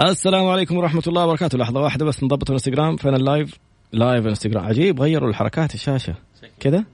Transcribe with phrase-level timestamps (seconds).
[0.00, 1.58] السلام عليكم ورحمة الله وبركاته.
[1.58, 2.96] لحظة واحدة بس نضبط الانستغرام.
[2.96, 3.58] فين ال live؟
[3.92, 4.64] live Instagram.
[4.64, 6.14] عجيب غيروا الحركات الشاشة
[6.60, 6.84] كذا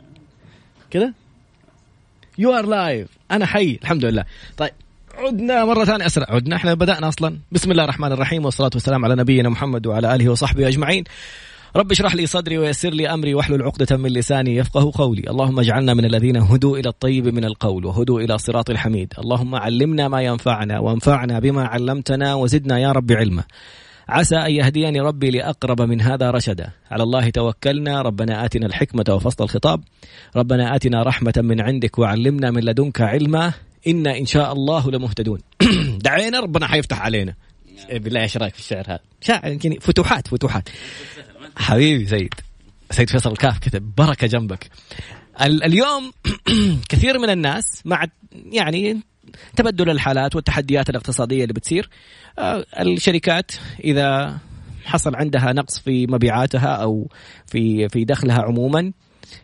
[0.90, 1.12] كذا
[2.38, 4.24] you are live أنا حي الحمد لله.
[4.56, 4.70] طيب
[5.18, 6.06] عدنا مرة ثانية.
[6.06, 6.56] أسرع عدنا.
[6.56, 7.38] إحنا بدأنا أصلا.
[7.52, 11.04] بسم الله الرحمن الرحيم والصلاة والسلام على نبينا محمد وعلى آله وصحبه أجمعين.
[11.76, 15.94] رب اشرح لي صدري ويسر لي أمري واحلل عقدة من لساني يفقه قولي، اللهم اجعلنا
[15.94, 20.78] من الذين هدوا إلى الطيب من القول وهدوا إلى صراط الحميد، اللهم علمنا ما ينفعنا
[20.78, 23.44] وانفعنا بما علمتنا وزدنا يا رب علما.
[24.08, 29.44] عسى أن يهديني ربي لأقرب من هذا رشدا، على الله توكلنا، ربنا آتنا الحكمة وفصل
[29.44, 29.80] الخطاب،
[30.36, 33.52] ربنا آتنا رحمة من عندك وعلمنا من لدنك علما،
[33.86, 35.38] أنا إن شاء الله لمهتدون.
[36.04, 37.34] دعينا ربنا حيفتح علينا.
[37.92, 40.68] بالله إيش رأيك في الشعر هذا؟ شاعر فتوحات فتوحات.
[41.58, 42.34] حبيبي سيد.
[42.90, 44.70] سيد فيصل الكاف كتب بركة جنبك.
[45.40, 46.12] اليوم
[46.90, 49.00] كثير من الناس مع يعني
[49.56, 51.88] تبدل الحالات والتحديات الاقتصادية اللي بتصير
[52.38, 53.52] آه، الشركات
[53.84, 54.38] إذا
[54.84, 57.08] حصل عندها نقص في مبيعاتها أو
[57.46, 58.92] في في دخلها عموما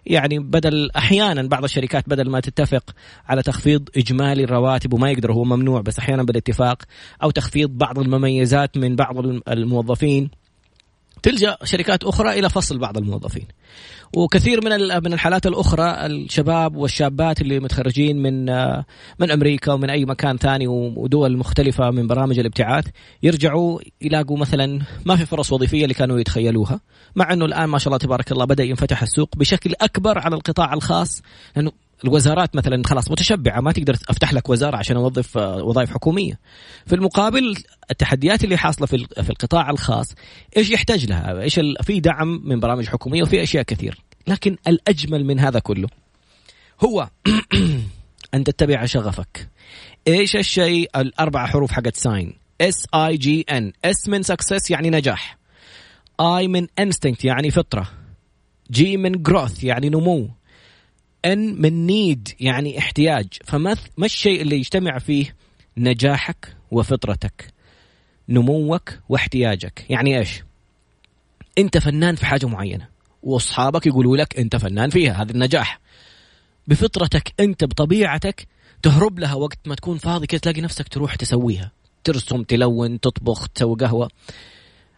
[0.07, 2.91] يعني بدل أحيانا بعض الشركات بدل ما تتفق
[3.29, 6.83] على تخفيض إجمالي الرواتب وما يقدر هو ممنوع بس أحيانا بالاتفاق
[7.23, 9.17] أو تخفيض بعض المميزات من بعض
[9.49, 10.31] الموظفين
[11.25, 13.47] تلجأ شركات أخرى إلى فصل بعض الموظفين.
[14.17, 14.71] وكثير من
[15.05, 18.45] من الحالات الأخرى الشباب والشابات اللي متخرجين من
[19.19, 22.85] من أمريكا ومن أي مكان ثاني ودول مختلفة من برامج الابتعاث
[23.23, 26.81] يرجعوا يلاقوا مثلا ما في فرص وظيفية اللي كانوا يتخيلوها
[27.17, 30.75] مع إنه الآن ما شاء الله تبارك الله بدأ ينفتح السوق بشكل أكبر على القطاع
[30.75, 31.23] الخاص
[31.57, 31.73] لأنه
[32.05, 36.39] الوزارات مثلا خلاص متشبعة ما تقدر أفتح لك وزارة عشان أوظف آه، وظائف حكومية.
[36.87, 37.57] في المقابل
[37.91, 40.15] التحديات اللي حاصلة في في القطاع الخاص
[40.57, 45.41] إيش يحتاج لها؟ إيش في دعم من برامج حكومية وفي أشياء كثير، لكن الأجمل من
[45.41, 45.89] هذا كله
[46.85, 47.09] هو
[48.35, 49.49] أن تتبع شغفك.
[50.09, 55.39] إيش الشيء الأربع حروف حقت sign؟ S I G N، S من success يعني نجاح.
[56.21, 57.91] I من instinct يعني فطرة.
[58.71, 60.31] G من growth يعني نمو.
[61.25, 63.27] N من need يعني احتياج.
[63.45, 65.37] فما ما الشيء اللي يجتمع فيه
[65.77, 67.53] نجاحك وفطرتك؟
[68.29, 69.87] نموك واحتياجك.
[69.91, 70.43] يعني إيش؟
[71.59, 72.89] أنت فنان في حاجة معينة
[73.23, 75.81] وأصحابك يقولوا لك أنت فنان فيها هذا النجاح.
[76.67, 78.47] بفطرتك أنت بطبيعتك
[78.83, 81.73] تهرب لها وقت ما تكون فاضي كده تلاقي نفسك تروح تسويها.
[82.05, 84.11] ترسم تلون تطبخ تسوي قهوة.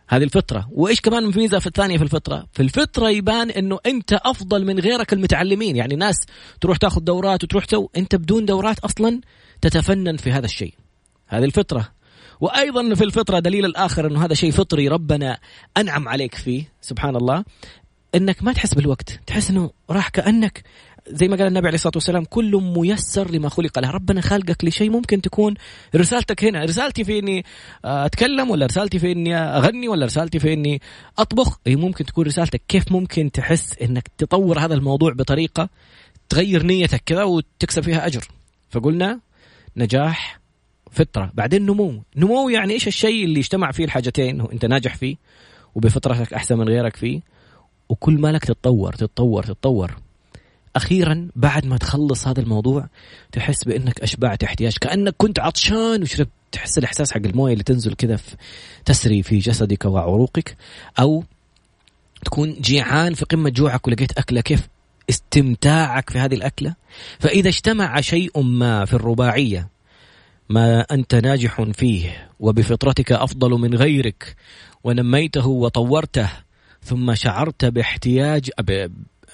[0.09, 0.69] هذه الفطرة.
[0.73, 5.13] وإيش كمان الميزه في الثانية في الفطرة؟ في الفطرة يبان إنه أنت أفضل من غيرك
[5.13, 5.77] المتعلمين.
[5.77, 6.17] يعني ناس
[6.61, 9.21] تروح تاخذ دورات وتروح تو أنت بدون دورات أصلا
[9.61, 10.75] تتفنن في هذا الشيء.
[11.27, 11.89] هذه الفطرة.
[12.41, 15.39] وأيضا في الفطرة دليل الآخر إنه هذا شيء فطري ربنا
[15.77, 16.73] أنعم عليك فيه.
[16.81, 17.45] سبحان الله.
[18.15, 19.21] إنك ما تحس بالوقت.
[19.27, 20.63] تحس إنه راح كأنك
[21.09, 23.91] زي ما قال النبي عليه الصلاة والسلام كل ميسر لما خلق له.
[23.91, 25.55] ربنا خلقك لشيء ممكن تكون
[25.97, 26.65] رسالتك هنا.
[26.65, 27.45] رسالتي في إني
[27.85, 30.81] أتكلم ولا رسالتي في إني أغني ولا رسالتي في إني
[31.19, 32.63] أطبخ؟ هي ممكن تكون رسالتك.
[32.69, 35.69] كيف ممكن تحس إنك تطور هذا الموضوع بطريقة
[36.29, 38.29] تغير نيتك كذا وتكسب فيها أجر؟
[38.71, 39.21] فقلنا
[39.77, 40.41] نجاح
[40.91, 41.31] فطرة.
[41.35, 42.03] بعدين نمو.
[42.17, 45.17] نمو يعني إيش الشيء اللي اجتمع فيه الحاجتين؟ أنت ناجح فيه
[45.75, 47.21] وبفطرتك أحسن من غيرك فيه.
[47.89, 50.06] وكل ما لك تتطور تتطور تتطور.
[50.77, 52.89] أخيرا بعد ما تخلص هذا الموضوع
[53.33, 58.19] تحس بإنك أشبعت احتياج كأنك كنت عطشان وشربت تحس الإحساس حق الموية اللي تنزل كذا
[58.85, 60.57] تسري في جسدك وعروقك
[61.01, 61.25] أو
[62.25, 64.41] تكون جيعان في قمة جوعك ولقيت أكلة.
[64.41, 64.69] كيف
[65.11, 66.75] استمتاعك في هذه الأكلة؟
[67.19, 69.69] فإذا اجتمع شيء ما في الرباعية
[70.49, 74.37] ما أنت ناجح فيه وبفطرتك أفضل من غيرك
[74.85, 76.29] ونميته وطورته
[76.83, 78.51] ثم شعرت باحتياج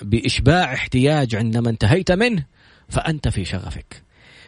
[0.03, 2.47] بإشباع احتياج عندما انتهيت منه
[2.89, 4.03] فأنت في شغفك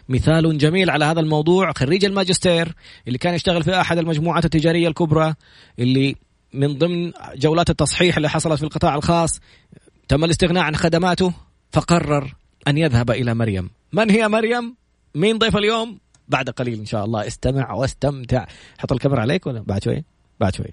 [0.09, 2.75] مثال جميل على هذا الموضوع خريج الماجستير
[3.07, 5.35] اللي كان يشتغل في أحد المجموعات التجارية الكبرى
[5.79, 6.17] اللي
[6.53, 9.41] من ضمن جولات التصحيح اللي حصلت في القطاع الخاص
[10.09, 11.33] تم الاستغناء عن خدماته
[11.73, 12.35] فقرر
[12.69, 14.75] أن يذهب إلى مريم من هي مريم؟
[15.15, 15.99] مين ضيف اليوم؟
[16.29, 18.47] بعد قليل إن شاء الله استمع واستمتع
[18.79, 20.05] حط الكاميرا عليك ولا بعد شوي؟
[20.41, 20.73] بعد شوي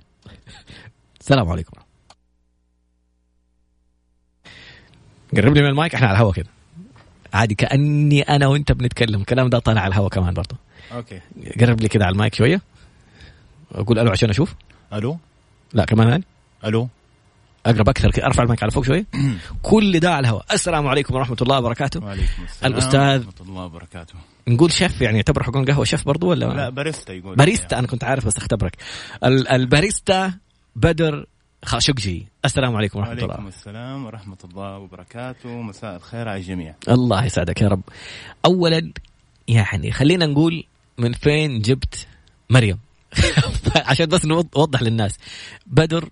[1.22, 1.91] السلام عليكم
[5.38, 6.50] قرب لي من المايك إحنا على الهواء كده.
[7.34, 9.20] عادي كأني أنا وأنت بنتكلم.
[9.22, 10.56] الكلام ده طالع على الهواء كمان برضه.
[10.92, 11.22] Okay.
[11.60, 12.62] قرب لي كده على المايك شوية.
[13.76, 14.56] أقول ألو عشان أشوف.
[14.94, 15.18] ألو؟
[15.74, 16.24] لا كمان ثاني
[16.66, 16.88] ألو؟
[17.66, 19.06] أقرب أكثر كده أرفع المايك على فوق شوي
[19.62, 22.04] كل ده على الهواء السلام عليكم ورحمة الله وبركاته.
[22.04, 24.14] وعليكم السلام الأستاذ ورحمة الله وبركاته.
[24.48, 27.36] نقول شيف يعني يعتبر حقون قهوة شيف برضو ولا؟ لا باريستا يقول.
[27.36, 28.78] باريستا أنا كنت عارف بس أختبرك.
[29.24, 30.34] الباريستا
[30.76, 31.26] بدر
[31.66, 33.26] خاشقجي السلام عليكم ورحمة الله.
[33.26, 35.62] وعليكم السلام ورحمة الله وبركاته.
[35.62, 36.76] مساء الخير على الجميع.
[36.90, 37.82] الله يسعدك يا رب.
[38.46, 38.92] أولا
[39.48, 40.64] يعني خلينا نقول
[40.98, 42.08] من فين جبت
[42.50, 42.80] مريم؟
[43.90, 45.18] عشان بس نوضح للناس.
[45.68, 46.10] بدر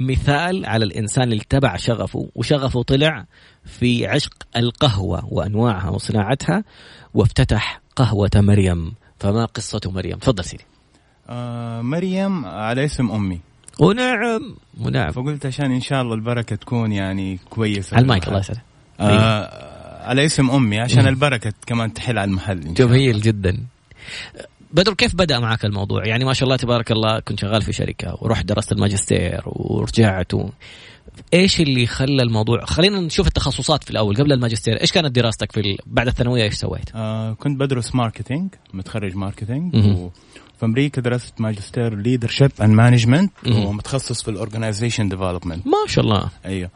[0.00, 3.26] مثال على الإنسان اللي اتبع شغفه وشغفه طلع
[3.64, 6.64] في عشق القهوة وأنواعها وصناعتها
[7.14, 8.94] وافتتح قهوة مريم.
[9.18, 10.64] فما قصة مريم؟ تفضل سيدي.
[11.28, 13.40] آه مريم على اسم أمي.
[13.80, 15.12] ونعم ونعم.
[15.12, 17.96] فقلت عشان إن شاء الله البركة تكون يعني كويسة.
[17.96, 18.60] على المايك الله يسعدك.
[19.00, 19.76] آه
[20.08, 23.58] على اسم أمي عشان البركة كمان تحل على المحل جميل جدا.
[24.72, 28.18] بدر كيف بدأ معك الموضوع؟ يعني ما شاء الله تبارك الله كنت شغال في شركة
[28.20, 30.48] ورحت درست الماجستير ورجعت و...
[31.34, 34.80] إيش اللي خلى الموضوع خلينا نشوف التخصصات في الأول قبل الماجستير.
[34.80, 35.78] إيش كانت دراستك في ال...
[35.86, 40.10] بعد الثانوية؟ إيش سويت؟ آه كنت بدرس marketing متخرج marketing و...
[40.58, 46.30] في أمريكا درست ماجستير leadership and management ومتخصص في ال organization development ما شاء الله.
[46.44, 46.70] أيوه.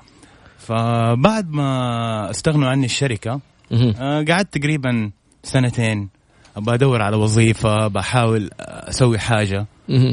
[0.58, 3.40] فبعد ما استغنوا عني الشركة
[3.72, 5.10] آه قعدت تقريبا
[5.42, 6.08] سنتين
[6.56, 9.66] أبغى ادور على وظيفة بحاول أسوي حاجة.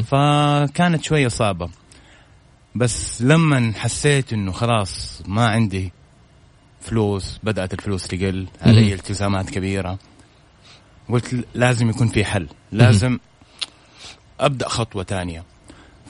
[0.04, 1.70] فكانت شوية صعبة.
[2.76, 5.92] بس لما حسيت إنه خلاص ما عندي
[6.82, 10.00] فلوس بدأت الفلوس تقل علي التزامات كبيرة.
[11.10, 12.48] قلت لازم يكون في حل.
[12.72, 13.20] لازم
[14.40, 15.44] أبدأ خطوة تانية.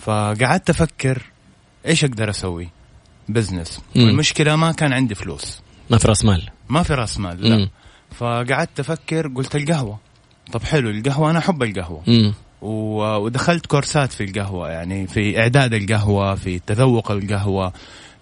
[0.02, 1.22] فقعدت أفكر
[1.86, 2.70] إيش أقدر أسوي؟
[3.30, 3.82] business.
[3.96, 5.62] والمشكلة ما كان عندي فلوس.
[5.90, 6.50] ما في رأس مال.
[6.70, 7.58] ما في رأس مال لا.
[7.58, 7.70] مم.
[8.12, 10.00] فقعدت أفكر قلت القهوة.
[10.54, 12.04] طب حلو القهوة أنا أحب القهوة.
[12.08, 12.34] مم.
[12.62, 17.74] ودخلت كورسات في القهوة يعني في إعداد القهوة في تذوق القهوة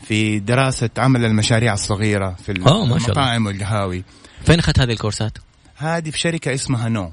[0.01, 4.03] في دراسة عمل المشاريع الصغيرة في المطاعم والقهاوي.
[4.45, 5.37] فين أخذت هذه الكورسات؟
[5.75, 7.11] هذه في شركة اسمها نو.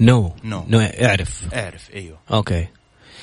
[0.00, 1.54] نو نو نو اعرف.
[1.54, 2.18] اعرف أيوه.
[2.32, 2.66] Okay.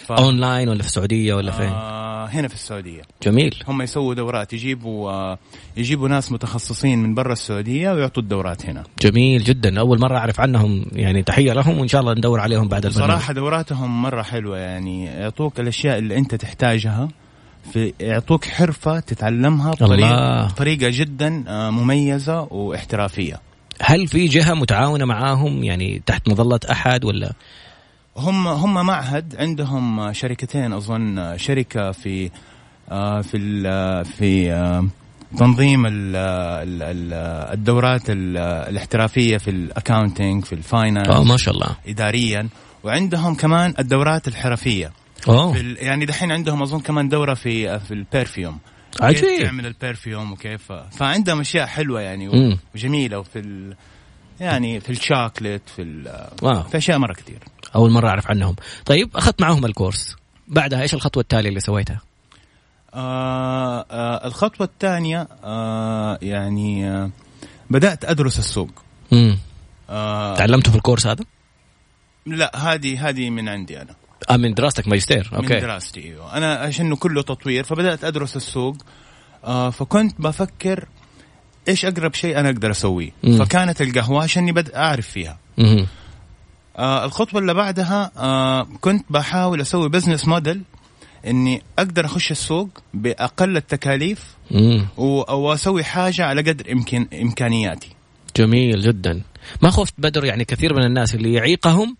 [0.07, 0.11] ف...
[0.11, 3.01] اونلاين ولا في السعودية ولا فين؟ آه هنا في السعودية.
[3.23, 3.63] جميل.
[3.67, 5.37] هم يسووا دورات يجيبوا آه
[5.77, 8.83] يجيبوا ناس متخصصين من برا السعودية ويعطوا الدورات هنا.
[9.01, 9.79] جميل جدا.
[9.79, 13.11] أول مرة أعرف عنهم يعني تحية لهم وإن شاء الله ندور عليهم بعد البرنامج.
[13.11, 17.07] صراحة دوراتهم مرة حلوة يعني يعطوك الأشياء اللي أنت تحتاجها
[17.73, 23.39] في يعطوك حرفة تتعلمها بطريقة طريقه جدا آه، مميزة واحترافية.
[23.81, 27.33] هل في جهة متعاونة معاهم؟ يعني تحت مظلة أحد ولا؟
[28.17, 32.29] هم هم معهد عندهم شركتين أظن شركة في
[32.91, 33.39] آه، في
[34.17, 34.87] في آه،
[35.37, 35.83] تنظيم
[37.53, 41.75] الدورات الاحترافية في ال accounting في ال finance آه ما شاء الله.
[41.87, 42.47] اداريا.
[42.83, 44.91] وعندهم كمان الدورات الحرفية.
[45.27, 45.53] أوه.
[45.53, 48.57] في يعني دحين عندهم أظن كمان دورة في في ال perfume
[49.01, 49.25] عجيب.
[49.25, 53.75] كيف تعمل ال perfume وكيف؟ فعندهم أشياء حلوة يعني وجميلة وفي ال...
[54.39, 56.27] يعني في الشوكليت في ال...
[56.41, 56.63] Wow.
[56.63, 57.39] في أشياء مرة كثير
[57.75, 58.55] أول مرة أعرف عنهم.
[58.85, 60.15] طيب أخذت معهم ال course.
[60.47, 62.01] بعدها إيش الخطوة التالية اللي سويتها؟
[62.93, 67.09] آه آه الخطوة الثانية آه يعني آه
[67.69, 68.71] بدأت أدرس السوق.
[69.13, 69.37] امم
[69.89, 71.25] آه تعلمته في ال course هذا؟
[72.25, 73.95] لا هذه هذه من عندي أنا.
[74.29, 75.29] آه من دراستك ماجستير.
[75.35, 75.53] Okay.
[75.53, 76.37] من دراستي أيوه.
[76.37, 78.75] أنا عشان كله تطوير فبدأت أدرس السوق
[79.43, 80.87] آه فكنت بفكر
[81.67, 83.11] إيش أقرب شيء أنا أقدر أسويه.
[83.39, 85.37] فكانت القهوة عشان بدأ أعرف فيها.
[85.57, 85.87] مم.
[86.77, 90.61] آه الخطوة اللي بعدها آه كنت بحاول أسوي business model
[91.27, 94.35] إني أقدر أخش السوق بأقل التكاليف
[94.97, 96.71] واسوي حاجة على قدر
[97.21, 97.89] إمكانياتي.
[98.37, 99.21] جميل جدا.
[99.61, 101.97] ما خفت بدر يعني كثير من الناس اللي يعيقهم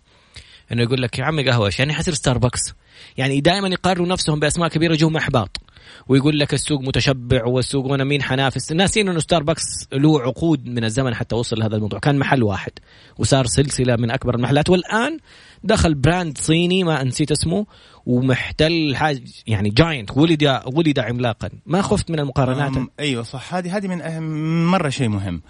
[0.72, 2.74] إنه يقول لك يا عمي قهوة يعني حصير ستاربكس
[3.16, 5.60] يعني دائما يقارنوا نفسهم بأسماء كبيرة يجوهم احباط
[6.08, 8.72] ويقول لك السوق متشبع والسوق وأنا مين حنافس.
[8.72, 11.98] ناسين إنه ستاربكس له عقود من الزمن حتى وصل لهذا الموضوع.
[11.98, 12.72] كان محل واحد
[13.18, 14.70] وصار سلسلة من أكبر المحلات.
[14.70, 15.18] والآن
[15.64, 17.66] دخل brand صيني ما نسيت اسمه
[18.06, 21.50] ومحتل حاج يعني giant ولد ولد عملاقا.
[21.66, 22.88] ما خفت من المقارنات.
[23.00, 23.54] أيوه صح.
[23.54, 25.42] هذه هذه من أهم مرة شيء مهم.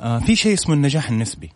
[0.00, 1.50] آه في شيء اسمه النجاح النسبي.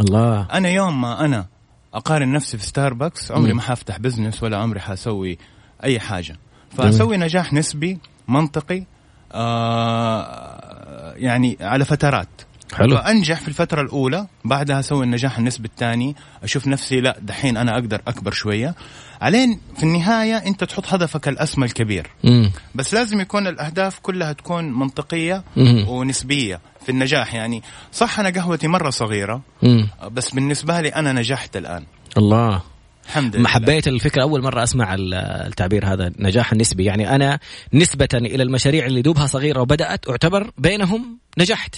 [0.00, 0.48] الله.
[0.52, 1.46] أنا يوم ما أنا
[1.94, 5.38] أقارن نفسي في ستاربكس عمري ما حفتح بزنس ولا عمري حاسوي
[5.84, 6.36] أي حاجة.
[6.76, 8.84] فاسوي نجاح نسبي منطقي
[9.32, 12.28] آه يعني على فترات.
[12.74, 12.96] حلو.
[12.96, 18.00] فأنجح في الفترة الأولى بعدها أسوي النجاح النسبي الثاني أشوف نفسي لا دحين أنا أقدر
[18.08, 18.74] أكبر شوية.
[19.20, 22.06] علين في النهاية أنت تحط هدفك الأسمى الكبير.
[22.24, 22.52] مم.
[22.74, 25.88] بس لازم يكون الأهداف كلها تكون منطقية مم.
[25.88, 26.60] ونسبية.
[26.82, 27.62] في النجاح يعني.
[27.92, 29.88] صح أنا قهوتي مرة صغيرة مم.
[30.12, 31.84] بس بالنسبة لي أنا نجحت الآن.
[32.16, 32.62] الله.
[33.06, 33.48] الحمد لله.
[33.48, 36.84] حبيت الفكرة أول مرة أسمع التعبير هذا نجاح النسبي.
[36.84, 37.38] يعني أنا
[37.74, 41.74] نسبة إلى المشاريع اللي دوبها صغيرة وبدأت أعتبر بينهم نجحت.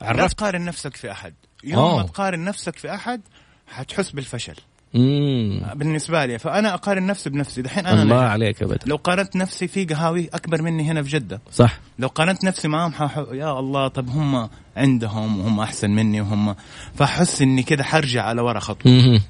[0.00, 1.34] عرفت؟ لا تقارن نفسك في أحد.
[1.64, 1.96] يوم أوه.
[1.96, 3.20] ما تقارن نفسك في أحد
[3.66, 4.54] حتحس بالفشل.
[4.94, 5.62] مم.
[5.74, 7.62] بالنسبة لي فأنا أقارن نفسي بنفسي.
[7.62, 8.30] دحين أنا الله نجح.
[8.30, 11.40] عليك ابدا لو قارنت نفسي في قهاوي أكبر مني هنا في جدة.
[11.52, 11.78] صح.
[11.98, 13.18] لو قارنت نفسي معهم حح...
[13.32, 16.54] يا الله طب هم عندهم وهم أحسن مني وهم
[16.94, 18.92] فاحس إني كذا حرجع على ورا خطوة.
[18.92, 19.20] مم.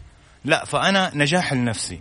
[0.44, 2.00] لا فأنا نجاح لنفسي.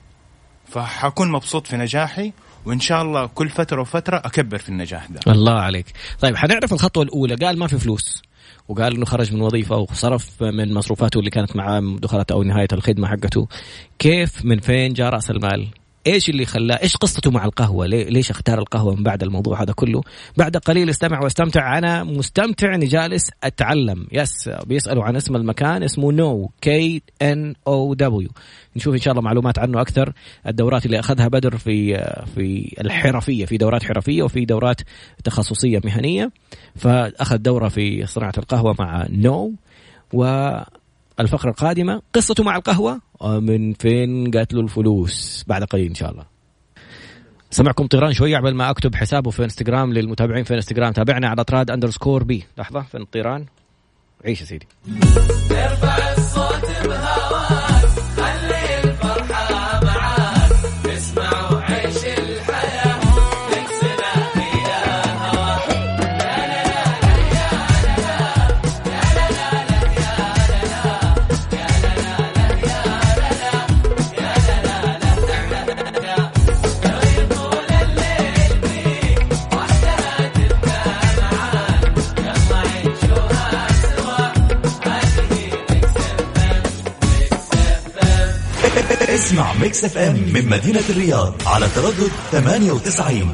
[0.67, 2.33] فحكون مبسوط في نجاحي
[2.65, 5.19] وإن شاء الله كل فترة وفترة أكبر في النجاح ده.
[5.27, 5.85] الله عليك.
[6.19, 7.35] طيب حنعرف الخطوة الأولى.
[7.35, 8.21] قال ما في فلوس.
[8.71, 13.07] وقال إنه خرج من وظيفة وصرف من مصروفاته اللي كانت معاه دخلت أو نهاية الخدمة
[13.07, 13.47] حقته.
[13.99, 18.60] كيف من فين جاء رأس المال؟ إيش اللي خلاه إيش قصته مع القهوة؟ ليش اختار
[18.60, 20.01] القهوة من بعد الموضوع هذا كله؟
[20.38, 21.77] بعد قليل استمع واستمتع.
[21.77, 24.08] أنا مستمتع إني جالس أتعلم.
[24.11, 28.29] yes بيسألوا عن اسم المكان اسمه نو كي ان أو دبليو
[28.75, 30.13] نشوف إن شاء الله معلومات عنه أكثر.
[30.48, 31.98] الدورات اللي أخذها بدر في
[32.36, 34.81] في الحرفية في دورات حرفية وفي دورات
[35.24, 36.31] تخصصية مهنية.
[36.75, 39.53] فأخذ دورة في صناعة القهوة مع Know.
[40.13, 40.50] و
[41.20, 43.10] الفقرة القادمة قصته مع القهوة.
[43.25, 46.25] من فين جات له الفلوس بعد قليل إن شاء الله.
[47.49, 50.93] سمعكم طيران شوية قبل ما أكتب حسابه في إنستغرام للمتابعين في إنستغرام.
[50.93, 53.45] تابعنا على تراد أندرسكور بي لحظة في الطيران؟
[54.25, 54.67] عيش يا سيدي.
[55.51, 57.90] ارفع الصوت بهواك.
[89.21, 93.33] اسمع Mix FM من مدينة الرياض على تردد 98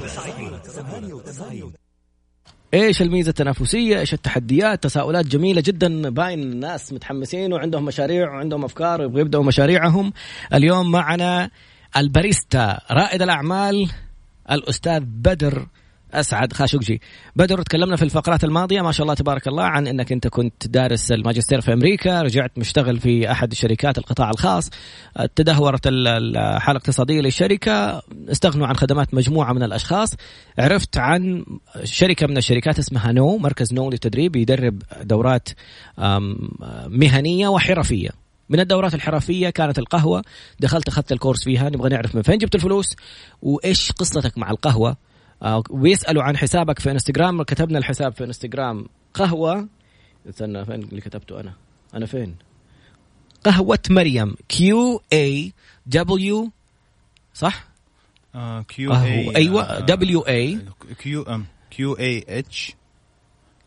[2.73, 9.01] إيش الميزة التنافسية؟ إيش التحديات؟ تساؤلات جميلة جدا باين الناس متحمسين وعندهم مشاريع وعندهم أفكار
[9.01, 10.13] يبغوا يبدأوا مشاريعهم.
[10.53, 11.49] اليوم معنا
[11.97, 13.89] الباريستا رائد الأعمال
[14.51, 15.67] الأستاذ بدر
[16.13, 17.01] أسعد خاشقجي.
[17.35, 21.11] بدر تكلمنا في الفقرات الماضية ما شاء الله تبارك الله عن إنك أنت كنت دارس
[21.11, 24.69] الماجستير في أمريكا رجعت مشتغل في أحد شركات القطاع الخاص
[25.35, 30.15] تدهورت الحاله الاقتصاديه للشركة استغنوا عن خدمات مجموعة من الأشخاص.
[30.59, 31.45] عرفت عن
[31.83, 35.49] شركة من الشركات اسمها نو مركز نو للتدريب يدرب دورات
[36.87, 38.09] مهنية وحرفية.
[38.49, 40.21] من الدورات الحرفية كانت القهوة.
[40.59, 42.95] دخلت أخذت الكورس فيها نبغى نعرف من فين جبت الفلوس
[43.41, 44.97] وإيش قصتك مع القهوة؟
[45.69, 47.43] ويسألوا عن حسابك في انستغرام.
[47.43, 48.85] كتبنا الحساب في انستغرام.
[49.13, 49.67] قهوة
[50.29, 51.53] استنى فين اللي كتبته أنا؟
[51.93, 52.35] أنا فين؟
[53.43, 54.35] قهوة مريم.
[54.49, 55.53] كيو اي
[55.85, 56.51] دبليو
[57.33, 57.67] صح؟
[58.67, 60.59] كيو اي أيوه دبليو اي
[60.99, 62.75] كيو أم كيو اي اتش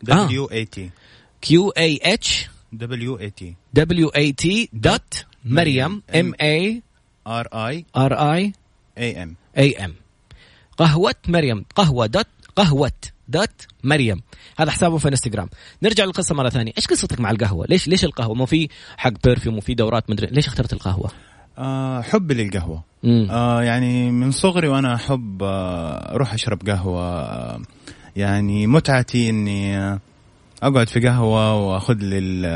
[0.03, 0.89] دبليو اي تي
[1.41, 6.81] كيو اي اتش دبليو اي تي دبليو اي تي دوت مريم ام اي
[7.27, 8.53] ار اي ار اي
[8.97, 9.95] اي ام اي ام
[10.81, 11.65] قهوة مريم.
[11.75, 12.91] قهوة دوت قهوة
[13.27, 14.21] دوت مريم.
[14.57, 15.49] هذا حسابه في انستغرام
[15.83, 16.71] نرجع للقصة مرة ثانية.
[16.77, 20.47] إيش قصتك مع القهوة؟ ليش ليش القهوة؟ مو في حق بيرفيوم وفي دورات مدري ليش
[20.47, 21.11] اخترت القهوة؟
[21.57, 22.83] آه حبي للقهوة.
[23.29, 27.01] آه يعني من صغري وأنا أحب آه أروح أشرب قهوة.
[27.01, 27.61] آه
[28.15, 29.99] يعني متعتي إني آه
[30.63, 32.47] أقعد في قهوة وأخذ لي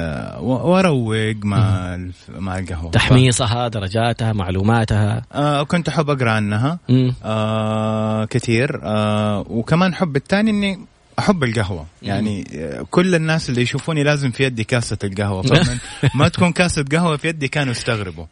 [0.42, 1.98] وأروق مع
[2.30, 2.92] مع القهوة.
[2.92, 5.22] تحميصها درجاتها معلوماتها.
[5.34, 6.80] آه كنت أحب أقرأ عنها.
[7.24, 8.80] آه كثير.
[8.84, 10.80] آه وكمان حب الثاني إني
[11.20, 11.86] أحب القهوة.
[12.02, 12.44] يعني
[12.92, 15.44] كل الناس اللي يشوفوني لازم في يدي كاسة القهوة.
[16.16, 18.26] ما تكون كاسة قهوة في يدي كانوا يستغربوا.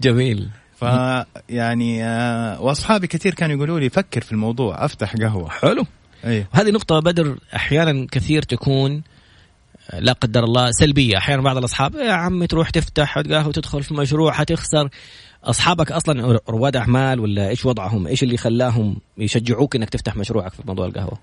[0.00, 0.48] جميل.
[0.80, 5.48] فيعني آه وأصحابي كثير كانوا يقولوا لي فكر في الموضوع أفتح قهوة.
[5.48, 5.84] حلو.
[6.24, 6.48] أيه.
[6.52, 9.02] هذه نقطة بدر أحيانا كثير تكون
[9.92, 11.16] لا قدر الله سلبية.
[11.16, 14.88] أحيانا بعض الأصحاب يا عمي تروح تفتح قهوة وتدخل في مشروع حتخسر.
[15.44, 20.62] أصحابك أصلا رواد أعمال ولا إيش وضعهم؟ إيش اللي خلاهم يشجعوك إنك تفتح مشروعك في
[20.66, 21.18] موضوع القهوة؟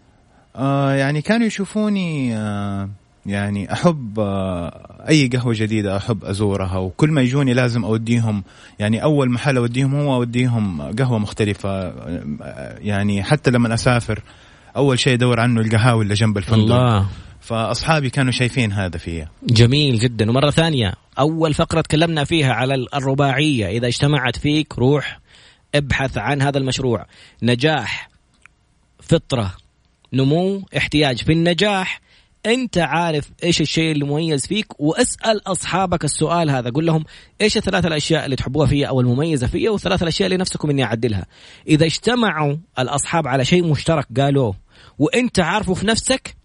[0.56, 2.89] آه يعني كانوا يشوفوني آه
[3.25, 8.44] يعني أحب آه أي قهوة جديدة أحب أزورها وكل ما يجوني لازم أوديهم.
[8.80, 11.70] يعني أول محل أوديهم هو أوديهم قهوة مختلفة.
[11.70, 14.20] آه يعني حتى لما أسافر
[14.75, 16.75] أول شيء أدور عنه القهاوي اللي جنب الفندق.
[16.75, 17.08] الله.
[17.42, 20.30] فأصحابي كانوا شايفين هذا فيا جميل جدا.
[20.30, 23.68] ومرة ثانية أول فقرة تكلمنا فيها على الرباعية.
[23.68, 25.20] إذا اجتمعت فيك روح
[25.76, 27.06] ابحث عن هذا المشروع.
[27.44, 28.10] نجاح
[29.00, 29.54] فطرة
[30.14, 31.24] نمو احتياج.
[31.24, 32.02] في النجاح
[32.46, 36.70] أنت عارف إيش الشيء اللي مميز فيك واسأل أصحابك السؤال هذا.
[36.70, 37.04] قول لهم
[37.42, 41.26] إيش الثلاث الأشياء اللي تحبوها فيا أو المميزة فيا والثلاث الأشياء اللي نفسكم إني أعدلها.
[41.68, 44.56] إذا اجتمعوا الأصحاب على شيء مشترك قالوه
[45.00, 46.41] وأنت عارفه في نفسك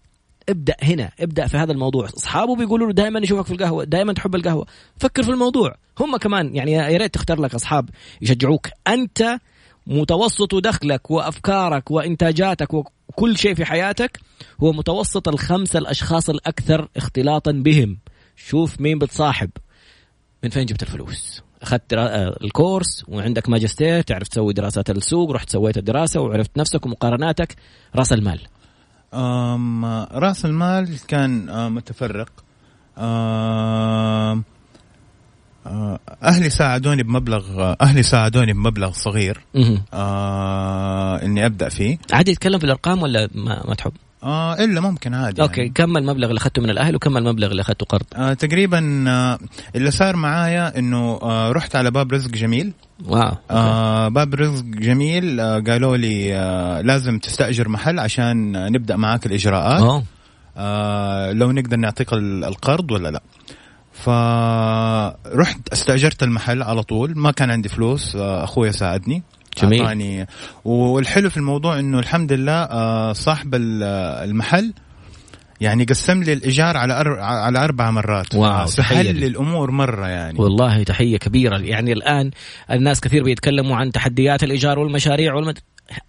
[0.49, 2.05] ابدأ هنا ابدأ في هذا الموضوع.
[2.05, 4.65] أصحابه بيقولوا له دائما نشوفك في القهوة دائما تحب القهوة.
[4.97, 5.75] فكر في الموضوع.
[5.99, 7.89] هم كمان يعني يا ريت تختار لك أصحاب
[8.21, 8.67] يشجعوك.
[8.87, 9.39] أنت
[9.87, 14.19] متوسط دخلك وأفكارك وإنتاجاتك وكل شيء في حياتك
[14.63, 17.97] هو متوسط الخمسة الأشخاص الأكثر اختلاطا بهم.
[18.35, 19.49] شوف مين بتصاحب
[20.43, 25.77] من فين جبت الفلوس؟ أخذت آه، الكورس وعندك ماجستير تعرف تسوي دراسات السوق رحت سويت
[25.77, 27.55] الدراسة وعرفت نفسك ومقارناتك
[27.95, 28.39] رأس المال.
[30.13, 32.29] رأس المال كان متفرق
[32.97, 34.43] آه،
[36.23, 39.39] أهلي ساعدوني بمبلغ أهلي ساعدوني بمبلغ صغير
[39.93, 43.91] آه إني أبدأ فيه عادي يتكلم في الأرقام ولا ما, ما تحب؟
[44.23, 45.73] آه إلا ممكن عادي أوكي يعني.
[45.73, 49.39] كم المبلغ اللي أخذته من الأهل وكم المبلغ اللي أخذته قرض؟ آه تقريبا آه
[49.75, 52.73] اللي صار معايا إنه آه رحت على باب رزق جميل
[53.05, 53.31] واو.
[53.51, 55.39] آه باب رزق جميل.
[55.39, 59.81] آه قالوا لي آه لازم تستأجر محل عشان نبدأ معاك الإجراءات.
[59.81, 60.03] أوه.
[60.57, 63.21] آه لو نقدر نعطيك القرض ولا لا.
[63.93, 67.17] فرحت استأجرت المحل على طول.
[67.17, 69.23] ما كان عندي فلوس آه اخويا ساعدني
[69.61, 69.81] جميل.
[69.81, 70.27] أعطاني.
[70.65, 74.73] والحلو في الموضوع إنه الحمد لله آه، صاحب المحل
[75.61, 77.19] يعني قسم لي الإيجار على أر...
[77.19, 78.35] على أربع مرات.
[78.35, 79.27] واو سهل لي.
[79.27, 80.39] الأمور مرة يعني.
[80.39, 81.57] والله تحية كبيرة.
[81.57, 82.31] يعني الآن
[82.71, 85.59] الناس كثير بيتكلموا عن تحديات الإيجار والمشاريع والمد...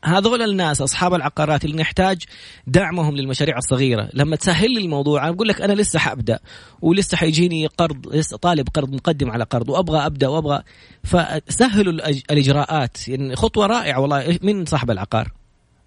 [0.05, 2.23] هذول الناس أصحاب العقارات اللي نحتاج
[2.67, 4.09] دعمهم للمشاريع الصغيرة.
[4.15, 6.39] لما تسهل لي الموضوع أنا بقول لك أنا لسه حأبدأ
[6.83, 10.63] ولسه حيجيني قرض لسه طالب قرض مقدم على قرض وأبغى أبدأ وأبغى.
[11.05, 13.09] فسهلوا الإجراءات.
[13.09, 15.33] يعني خطوة رائعة والله مين صاحب العقار.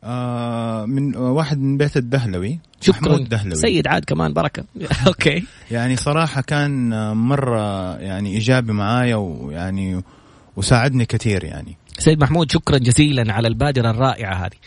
[0.03, 3.15] آه من واحد من بيت الدهلوي شكرا.
[3.15, 4.63] الدهلوي سيد عاد كمان بركة.
[5.07, 5.43] okay.
[5.71, 10.03] يعني صراحة كان مرة يعني إيجابي معايا ويعني
[10.55, 11.77] وساعدني كثير يعني.
[11.99, 14.57] سيد محمود شكرا جزيلا على البادرة الرائعة هذه.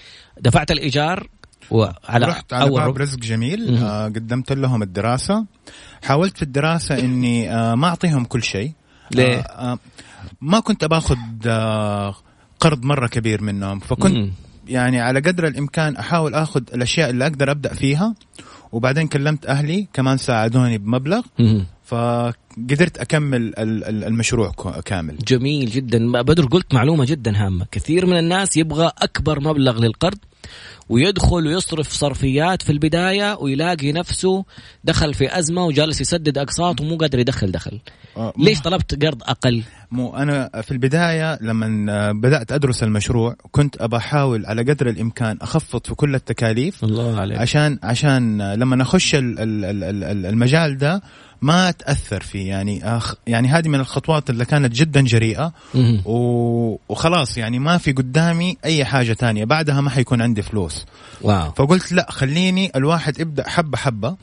[0.41, 1.29] دفعت الإيجار
[1.71, 3.77] وعلى رحت على أول باب رزق جميل.
[3.79, 5.45] آه قدمت لهم الدراسة.
[6.05, 8.73] حاولت في الدراسة إني آه ما أعطيهم كل شيء.
[9.11, 9.79] ليه؟ آه آه
[10.41, 12.15] ما كنت باخذ آه
[12.61, 14.33] قرض مرة كبير منهم فكنت مم.
[14.69, 18.15] يعني على قدر الإمكان أحاول آخذ الأشياء اللي أقدر أبدأ فيها
[18.73, 21.23] وبعدين كلمت أهلي كمان ساعدوني بمبلغ
[21.85, 24.51] فقدرت أكمل المشروع
[24.85, 25.17] كامل.
[25.19, 26.23] جميل جدا.
[26.23, 27.67] بدر قلت معلومة جدا هامة.
[27.73, 30.19] كثير من الناس يبغى أكبر مبلغ للقرض
[30.89, 34.45] ويدخل ويصرف صرفيات في البداية ويلاقي نفسه
[34.85, 37.81] دخل في أزمة وجالس يسدد أقساط ومو قادر يدخل دخل
[38.17, 43.97] آه ليش طلبت قرض أقل مو أنا في البداية لما بدأت أدرس المشروع كنت أبى
[43.97, 47.39] أحاول على قدر الإمكان أخفض في كل التكاليف الله عليك.
[47.39, 51.03] عشان عشان لما أخش المجال ده
[51.45, 55.53] ما تأثر فيه يعني أخ يعني هذه من الخطوات اللي كانت جدا جريئة.
[56.05, 56.77] و...
[56.89, 60.87] وخلاص يعني ما في قدامي أي حاجة تانية بعدها ما حيكون عندي فلوس.
[61.21, 61.51] wow.
[61.53, 64.17] فقلت لا خليني الواحد يبدأ حبة حبة.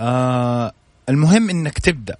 [0.00, 0.72] آه
[1.08, 2.16] المهم إنك تبدأ.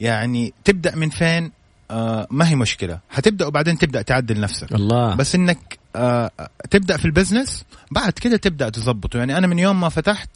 [0.00, 1.52] يعني تبدأ من فين؟
[1.90, 2.98] آه ما هي مشكلة.
[3.10, 4.72] حتبدأ وبعدين تبدأ تعدل نفسك.
[4.72, 5.14] الله.
[5.14, 6.30] بس إنك آه
[6.70, 9.18] تبدأ في ال business بعد كده تبدأ تظبطه.
[9.18, 10.30] يعني أنا من يوم ما فتحت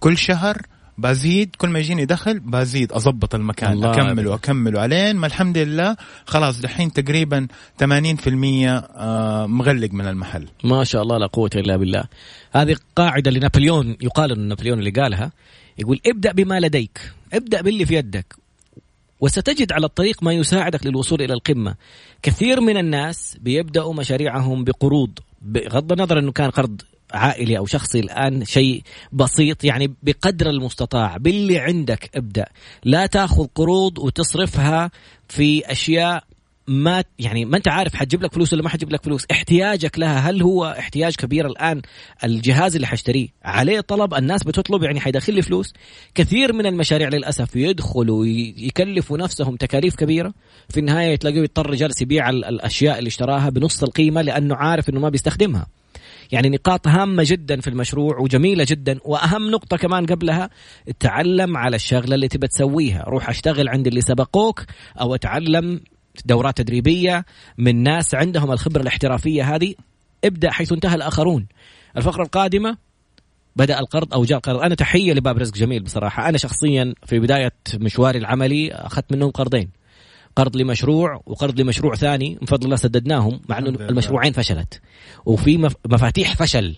[0.00, 0.62] كل شهر
[0.98, 5.96] بزيد كل ما يجيني دخل بزيد اضبط المكان الله اكمله واكمله علين ما الحمد لله
[6.26, 7.46] خلاص دحين تقريبا
[7.78, 10.48] 80% آه، مغلق من المحل.
[10.64, 12.04] ما شاء الله لا قوة إلا بالله.
[12.52, 15.32] هذه قاعدة لنابليون يقال إن نابليون اللي قالها
[15.78, 18.34] يقول ابدأ بما لديك ابدأ باللي في يدك
[19.20, 21.74] وستجد على الطريق ما يساعدك للوصول إلى القمة.
[22.22, 28.44] كثير من الناس بيبدأوا مشاريعهم بقروض بغض النظر إنه كان قرض عائلي أو شخصي الآن
[28.44, 32.46] شيء بسيط يعني بقدر المستطاع باللي عندك ابدأ.
[32.84, 34.90] لا تأخذ قروض وتصرفها
[35.28, 36.24] في أشياء
[36.68, 39.26] ما يعني ما أنت عارف حتجيب لك فلوس ولا ما حتجيب لك فلوس.
[39.30, 41.82] احتياجك لها هل هو احتياج كبير الآن
[42.24, 45.72] الجهاز اللي حاشتريه عليه طلب الناس بتطلب يعني حيدخل لي فلوس.
[46.14, 50.34] كثير من المشاريع للأسف يدخلوا ويكلفوا نفسهم تكاليف كبيرة.
[50.68, 55.08] في النهاية تلاقيه يضطر جالس يبيع الأشياء اللي اشتراها بنص القيمة لأنه عارف إنه ما
[55.08, 55.66] بيستخدمها.
[56.32, 58.98] يعني نقاط هامة جدا في المشروع وجميلة جدا.
[59.04, 60.50] وأهم نقطة كمان قبلها
[61.00, 63.04] تعلم على الشغلة اللي تبى تسويها.
[63.08, 64.64] روح أشتغل عند اللي سبقوك
[65.00, 65.80] أو اتعلم
[66.24, 67.24] دورات تدريبية
[67.58, 69.74] من ناس عندهم الخبرة الاحترافية هذه.
[70.24, 71.46] ابدأ حيث انتهى الآخرون.
[71.96, 72.76] الفقرة القادمة
[73.56, 74.60] بدأ القرض أو جاء القرض.
[74.60, 76.28] أنا تحية لباب رزق جميل بصراحة.
[76.28, 79.70] أنا شخصيا في بداية مشواري العملي أخذت منهم قرضين.
[80.36, 84.80] قرض لمشروع وقرض لمشروع ثاني من فضل الله سددناهم مع إنه المشروعين فشلت.
[85.26, 86.76] وفي مفاتيح فشل.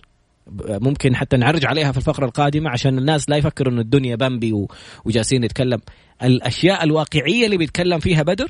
[0.59, 4.67] ممكن حتى نعرج عليها في الفقرة القادمة عشان الناس لا يفكروا انه الدنيا بامبي
[5.05, 5.79] وجالسين نتكلم.
[6.23, 8.47] الأشياء الواقعية اللي بيتكلم فيها بدر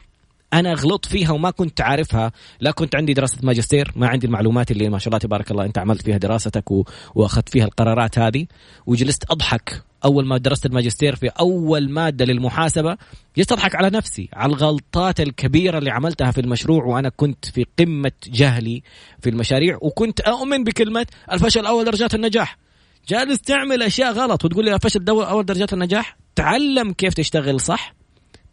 [0.54, 2.32] أنا غلطت فيها وما كنت عارفها.
[2.60, 5.78] لا كنت عندي دراسة ماجستير ما عندي المعلومات اللي ما شاء الله تبارك الله أنت
[5.78, 6.86] عملت فيها دراستك و...
[7.16, 8.46] وأخذت فيها القرارات هذه.
[8.86, 12.98] وجلست أضحك أول ما درست الماجستير في أول مادة للمحاسبة.
[13.38, 16.84] جلست أضحك على نفسي على الغلطات الكبيرة اللي عملتها في المشروع.
[16.86, 18.84] وأنا كنت في قمة جهلي
[19.22, 22.58] في المشاريع وكنت أؤمن بكلمة الفشل أول درجات النجاح.
[23.08, 27.96] جالس تعمل أشياء غلط وتقول لي الفشل أول درجات النجاح؟ تعلم كيف تشتغل صح.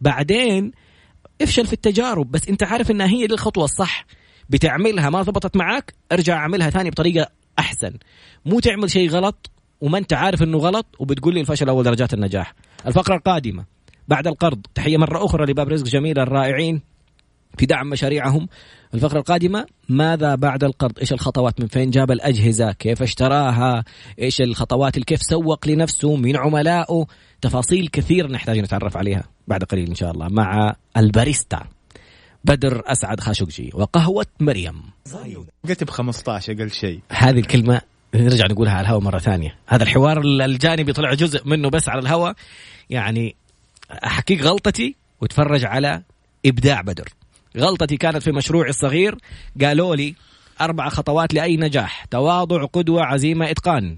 [0.01, 0.71] بعدين
[1.41, 4.05] افشل في التجارب بس انت عارف إنها هي الخطوة الصح.
[4.49, 7.93] بتعملها ما ضبطت معك ارجع اعملها ثاني بطريقة أحسن.
[8.45, 12.53] مو تعمل شيء غلط وما انت عارف إنه غلط وبتقول لي الفشل أول درجات النجاح.
[12.87, 13.65] الفقرة القادمة
[14.07, 16.81] بعد القرض تحية مرة أخرى لباب رزق جميله الرائعين.
[17.57, 18.47] في دعم مشاريعهم.
[18.93, 23.83] الفقرة القادمة ماذا بعد القرض؟ إيش الخطوات؟ من فين جاب الأجهزة؟ كيف اشتراها؟
[24.19, 27.05] إيش الخطوات؟ كيف سوق لنفسه؟ مين عملائه؟
[27.41, 31.67] تفاصيل كثير نحتاج نتعرف عليها بعد قليل إن شاء الله مع الباريستا
[32.43, 34.81] بدر أسعد خاشقجي وقهوة مريم.
[35.67, 36.99] قلت ب 15 أقل شيء.
[37.11, 37.81] هذه الكلمة
[38.15, 39.55] نرجع نقولها على الهواء مرة ثانية.
[39.67, 42.35] هذا الحوار الجانبي طلع جزء منه بس على الهواء.
[42.89, 43.35] يعني
[44.05, 46.03] أحكيك غلطتي وتفرج على
[46.45, 47.09] إبداع بدر.
[47.57, 49.17] غلطتي كانت في مشروعي الصغير.
[49.61, 50.15] قالوا لي
[50.61, 52.05] أربع خطوات لأي نجاح.
[52.05, 53.97] تواضع قدوة عزيمة إتقان.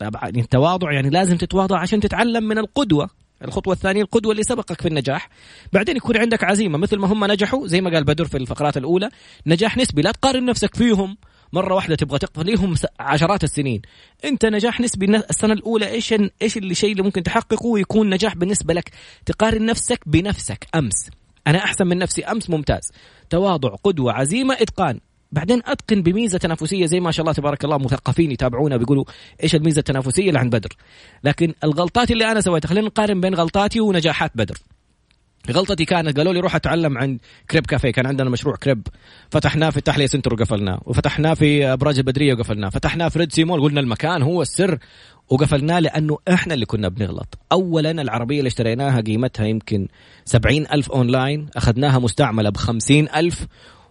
[0.00, 3.10] يعني التواضع يعني لازم تتواضع عشان تتعلم من القدوة.
[3.44, 5.28] الخطوة الثانية القدوة اللي سبقك في النجاح.
[5.72, 9.08] بعدين يكون عندك عزيمة مثل ما هم نجحوا زي ما قال بدر في الفقرات الأولى
[9.46, 10.02] نجاح نسبي.
[10.02, 11.16] لا تقارن نفسك فيهم.
[11.52, 13.82] مرة واحدة تبغى تقفل ليهم عشرات السنين.
[14.24, 15.16] أنت نجاح نسبي.
[15.16, 18.90] السنة الأولى إيش إيش الشيء اللي ممكن تحققه ويكون نجاح بالنسبة لك؟
[19.26, 20.66] تقارن نفسك بنفسك.
[20.74, 21.10] أمس.
[21.46, 22.92] أنا أحسن من نفسي أمس ممتاز.
[23.30, 25.00] تواضع قدوة عزيمة إتقان.
[25.32, 29.04] بعدين أتقن بميزة تنافسية زي ما شاء الله تبارك الله مثقفين يتابعونا بيقولوا
[29.42, 30.76] إيش الميزة التنافسية اللي عند بدر.
[31.24, 34.58] لكن الغلطات اللي أنا سويتها خلينا نقارن بين غلطاتي ونجاحات بدر.
[35.50, 37.18] غلطتي كانت قالوا لي روح أتعلم عن
[37.50, 37.90] كريب كافيه.
[37.90, 38.86] كان عندنا مشروع كريب.
[39.30, 40.80] فتحناه في التحلية center وقفلناه.
[40.84, 42.68] وفتحناه في أبراج البدرية وقفلناه.
[42.68, 44.78] فتحناه في Red Sea Mall قلنا المكان هو السر.
[45.30, 47.38] وقفلناه لأنه إحنا اللي كنا بنغلط.
[47.52, 49.88] أولا العربية اللي اشتريناها قيمتها يمكن
[50.24, 53.46] سبعين ألف أونلاين أخذناها مستعملة بخمسين ألف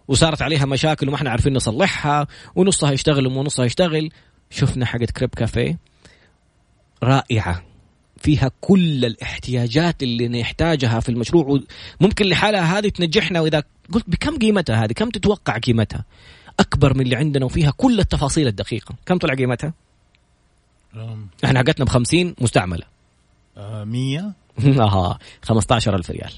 [0.08, 4.10] وصارت عليها مشاكل وما إحنا عارفين نصلحها ونصها يشتغل ونصها يشتغل.
[4.50, 5.78] شفنا حقة crepe cafe
[7.02, 7.62] رائعة.
[8.16, 11.60] فيها كل الاحتياجات اللي نحتاجها في المشروع
[12.00, 13.40] ممكن لحالها هذه تنجحنا.
[13.40, 16.04] وإذا قلت بكم قيمتها هذه؟ كم تتوقع قيمتها؟
[16.60, 18.94] أكبر من اللي عندنا وفيها كل التفاصيل الدقيقة.
[19.06, 19.74] كم طلع قيمتها؟
[21.44, 22.84] إحنا حقتنا ب 50 مستعمله
[23.56, 26.32] 100 أها 15000 ريال.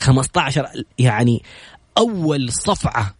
[0.00, 0.66] 15
[0.98, 1.42] يعني
[1.98, 3.14] أول صفعة.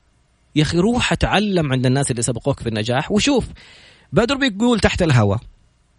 [0.57, 3.12] يا أخي روح أتعلم عند الناس اللي سبقوك في النجاح.
[3.12, 3.48] وشوف
[4.12, 5.38] بدر بيقول تحت الهواء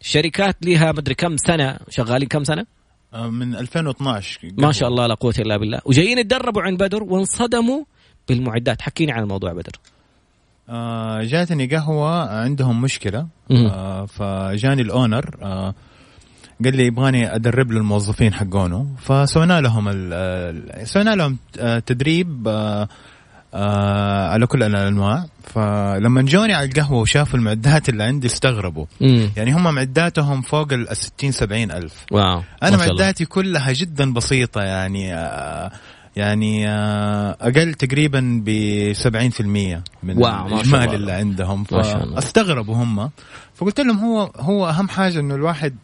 [0.02, 2.66] شركات لها مدري كم سنة شغالين كم سنة؟
[3.14, 5.80] آه، من 2012 ما شاء الله لا قوة إلا بالله.
[5.86, 7.84] وجايين يتدربوا عند بدر وانصدموا
[8.28, 8.82] بالمعدات.
[8.82, 9.72] حكيني عن الموضوع بدر.
[10.70, 13.28] آه جاتني قهوة عندهم مشكلة.
[13.52, 15.74] آه فجاني الأونر آه
[16.64, 18.88] قال لي يبغاني أدرب له الموظفين حقونه.
[18.98, 19.86] فسوينا لهم
[20.84, 22.88] سوينا لهم آه، تدريب آه
[23.54, 25.26] آه على كل الأنواع.
[25.44, 28.86] فلما جوني على القهوة وشافوا المعدات اللي عندي استغربوا.
[29.02, 29.30] مم.
[29.38, 32.06] يعني هم معداتهم فوق ال 60 70 ألف.
[32.12, 35.72] واو أنا معداتي كلها جدا بسيطة يعني آه
[36.16, 38.50] يعني آه، أقل تقريبا ب
[38.94, 39.42] 70%
[40.04, 41.64] من واو الاجمال اللي عندهم.
[41.64, 43.10] فاستغربوا هم.
[43.56, 45.76] فقلت لهم هو هو أهم حاجة إنه الواحد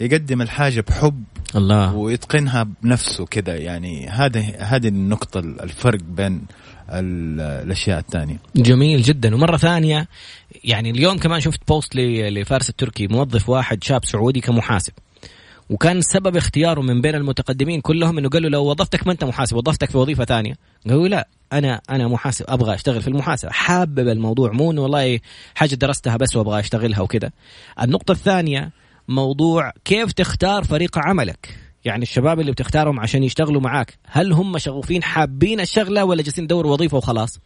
[0.00, 1.24] يقدم الحاجة بحب
[1.56, 1.94] الله.
[1.94, 6.42] ويتقنها بنفسه كذا يعني هذا هذه النقطة الفرق بين
[6.90, 8.36] الأشياء الثانية.
[8.56, 9.34] جميل جدا.
[9.34, 10.08] ومرة ثانية
[10.64, 14.92] يعني اليوم كمان شفت بوست لفارس التركي موظف واحد شاب سعودي كمحاسب.
[15.70, 19.56] وكان سبب اختياره من بين المتقدمين كلهم إنه قال له لو وظفتك ما أنت محاسب
[19.56, 20.54] وظفتك في وظيفة ثانية.
[20.88, 23.50] قالوا لا أنا أنا محاسب أبغى أشتغل في المحاسبة.
[23.50, 25.20] حابب الموضوع مو إنه والله
[25.54, 27.30] حاجة درستها بس وأبغى أشتغلها وكذا.
[27.82, 28.70] النقطة الثانية
[29.08, 35.02] موضوع كيف تختار فريق عملك؟ يعني الشباب اللي بتختارهم عشان يشتغلوا معاك هل هم شغوفين
[35.02, 37.38] حابين الشغلة ولا جالسين يدوروا وظيفة وخلاص؟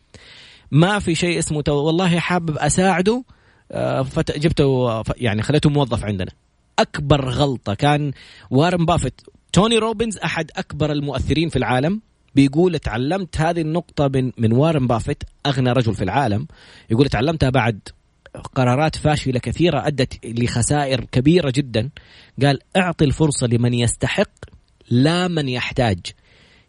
[0.71, 3.25] ما في شيء اسمه والله حابب أساعده
[3.73, 6.31] آه، جبته يعني خليته موظف عندنا.
[6.79, 7.75] أكبر غلطة.
[7.75, 8.13] كان
[8.51, 9.21] وارن بافيت
[9.53, 12.01] توني روبنز أحد أكبر المؤثرين في العالم
[12.35, 16.47] بيقول تعلمت هذه النقطة من من وارن بافيت أغنى رجل في العالم.
[16.91, 17.81] يقول تعلمتها بعد
[18.55, 21.91] قرارات فاشلة كثيرة أدت لخسائر كبيرة جدا.
[22.43, 24.31] قال أعطي الفرصة لمن يستحق
[24.91, 25.99] لا من يحتاج.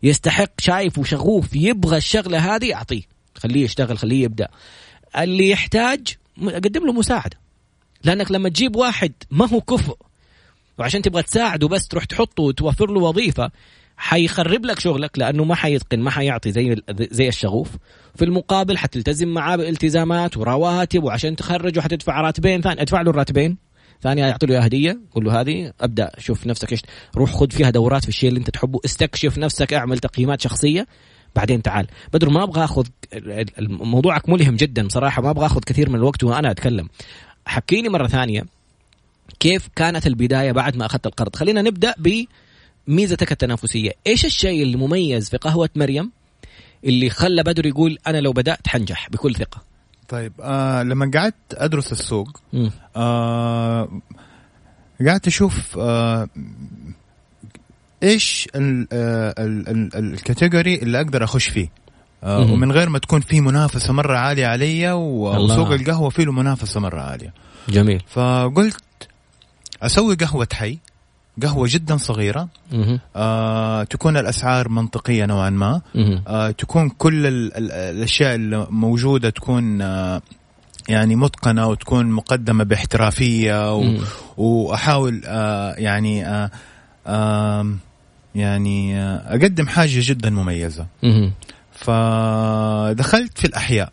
[0.04, 3.02] يستحق شايف وشغوف يبغى الشغلة هذه أعطيه.
[3.36, 4.48] خليه يشتغل خليه يبدأ.
[5.18, 6.08] اللي يحتاج
[6.42, 7.38] قدم له مساعدة.
[8.04, 9.98] لأنك لما تجيب واحد ما هو كفء.
[10.78, 13.52] وعشان تبغى تساعده بس تروح تحطه وتوفر له وظيفة
[13.98, 16.82] حيخرب لك شغلك لأنه ما حيتقن ما حيعطي زي
[17.12, 17.70] زي الشغوف.
[18.16, 23.58] في المقابل حتلتزم معاه بالتزامات ورواتب وعشان تخرجه حتدفع راتبين ثاني ادفع له الراتبين.
[24.02, 26.82] ثانية يعطي له هدية قول له هذه ابدأ شوف نفسك إيش
[27.16, 30.88] روح خذ فيها دورات في الشيء اللي انت تحبه استكشف نفسك اعمل تقييمات شخصية
[31.36, 31.88] بعدين تعال.
[32.14, 32.88] بدر ما أبغى آخذ
[33.68, 36.90] موضوعك ملهم جدا بصراحة ما أبغى آخذ كثير من الوقت وأنا أتكلم.
[37.46, 38.46] حكيني مرة ثانية.
[39.40, 42.26] كيف كانت البداية بعد ما أخذت القرض؟ خلينا نبدأ ب
[42.88, 43.92] ميزتك التنافسية.
[44.08, 46.12] إيش الشيء المميز في قهوة مريم
[46.86, 49.62] اللي خلى بدر يقول أنا لو بدأت حنجح بكل ثقة؟
[50.10, 52.42] طيب آه لما قعدت أدرس السوق
[52.96, 54.02] آه
[55.08, 56.28] قعدت أشوف آه
[58.04, 59.34] إيش آه،
[59.96, 61.68] الكاتيجوري اللي أقدر أخش فيه.
[61.68, 61.70] آه
[62.24, 67.02] ومن غير ما تكون في منافسة مرة عالية علي وسوق القهوة فيه له منافسة مرة
[67.02, 67.34] عالية.
[67.70, 68.04] جميل.
[68.08, 68.84] فقلت
[69.84, 70.78] أسوي قهوة حي
[71.44, 72.48] قهوة جدا صغيرة.
[73.16, 75.82] آه تكون الأسعار منطقية نوعا ما.
[76.28, 80.22] آه تكون كل ال ال الأشياء اللي موجودة تكون آه
[80.90, 83.84] يعني متقنة وتكون مقدمة باحترافية و
[84.38, 86.52] وأحاول آه يعني آه
[87.08, 87.74] آه
[88.36, 90.86] يعني آه أقدم حاجة جدا مميزة.
[91.80, 93.92] فدخلت في الأحياء.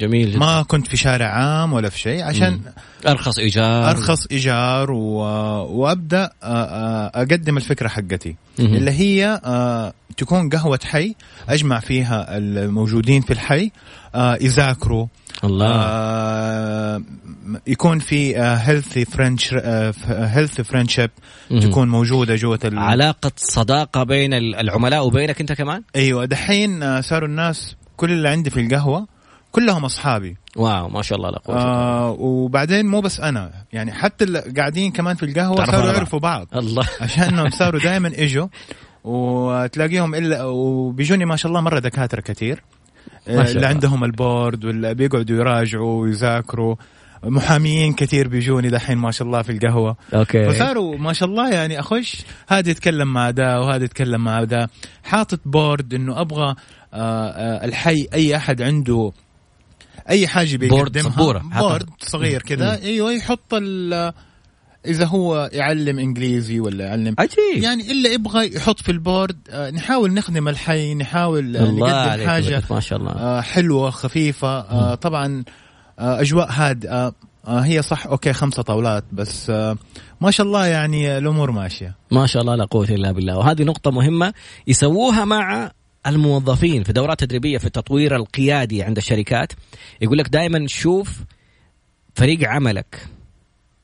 [0.00, 0.38] جميل جدا.
[0.38, 2.60] ما كنت في شارع عام ولا في شيء عشان مم.
[3.06, 3.90] أرخص إيجار.
[3.90, 5.18] أرخص إيجار و...
[5.80, 8.36] وأبدأ أقدم الفكرة حقتي.
[8.58, 8.66] مم.
[8.66, 9.40] اللي هي
[10.16, 11.14] تكون قهوة حي
[11.48, 13.70] أجمع فيها الموجودين في الحي
[14.40, 15.06] يذاكروا.
[15.44, 17.02] الله.
[17.66, 19.54] يكون في healthy friendsh
[20.08, 21.10] healthy friendship
[21.60, 28.12] تكون موجودة جوة علاقة صداقة بين العملاء وبينك أنت كمان؟ أيوه دحين صاروا الناس كل
[28.12, 29.06] اللي عندي في القهوة
[29.52, 30.36] كلهم أصحابي.
[30.56, 31.56] wow ما شاء الله لا قوة.
[31.56, 36.46] آه وبعدين مو بس أنا يعني حتى اللي قاعدين كمان في القهوة صاروا يعرفوا بعض.
[36.56, 36.88] الله.
[37.00, 38.46] عشانهم صاروا دائما إجوا
[39.04, 42.62] وتلاقيهم إلا وبيجوني ما شاء الله مرة دكاترة كثير.
[43.28, 46.76] اللي عندهم ال board واللي بيقعدوا يراجعوا ويذاكروا.
[47.24, 49.96] محاميين كثير بيجوني دحين ما شاء الله في القهوة.
[50.14, 50.50] okay.
[50.50, 54.70] فصاروا ما شاء الله يعني اخش هذا يتكلم مع ده وهذا يتكلم مع ده
[55.04, 56.54] حاطط board إنه أبغى آآ
[56.94, 59.12] آآ الحي أي أحد عنده
[60.10, 63.54] أي حاجة بيقدمها board board صغير كذا إيوه يحط
[64.86, 67.14] إذا هو يعلم إنجليزي ولا يعلم.
[67.18, 67.62] عجيب.
[67.62, 72.80] يعني إلا يبغى يحط في ال board آه نحاول نخدم الحي نحاول نقدم حاجة ما
[72.80, 73.12] شاء الله.
[73.12, 74.58] آه حلوة خفيفة.
[74.58, 75.44] آه طبعا
[75.98, 77.14] أجواء هادئه
[77.48, 79.50] هي صح okay خمسة طاولات بس
[80.20, 81.94] ما شاء الله يعني الأمور ماشية.
[82.10, 83.38] ما شاء الله لا قوة إلا بالله.
[83.38, 84.32] وهذه نقطة مهمة
[84.66, 85.70] يسووها مع
[86.06, 89.52] الموظفين في دورات تدريبية في التطوير القيادي عند الشركات
[90.00, 91.20] يقول لك دائما شوف
[92.14, 93.06] فريق عملك.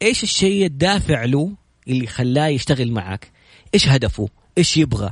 [0.02, 1.52] إيش الشيء الدافع له
[1.88, 3.30] اللي خلاه يشتغل معك؟
[3.74, 5.10] إيش هدفه؟ إيش يبغى؟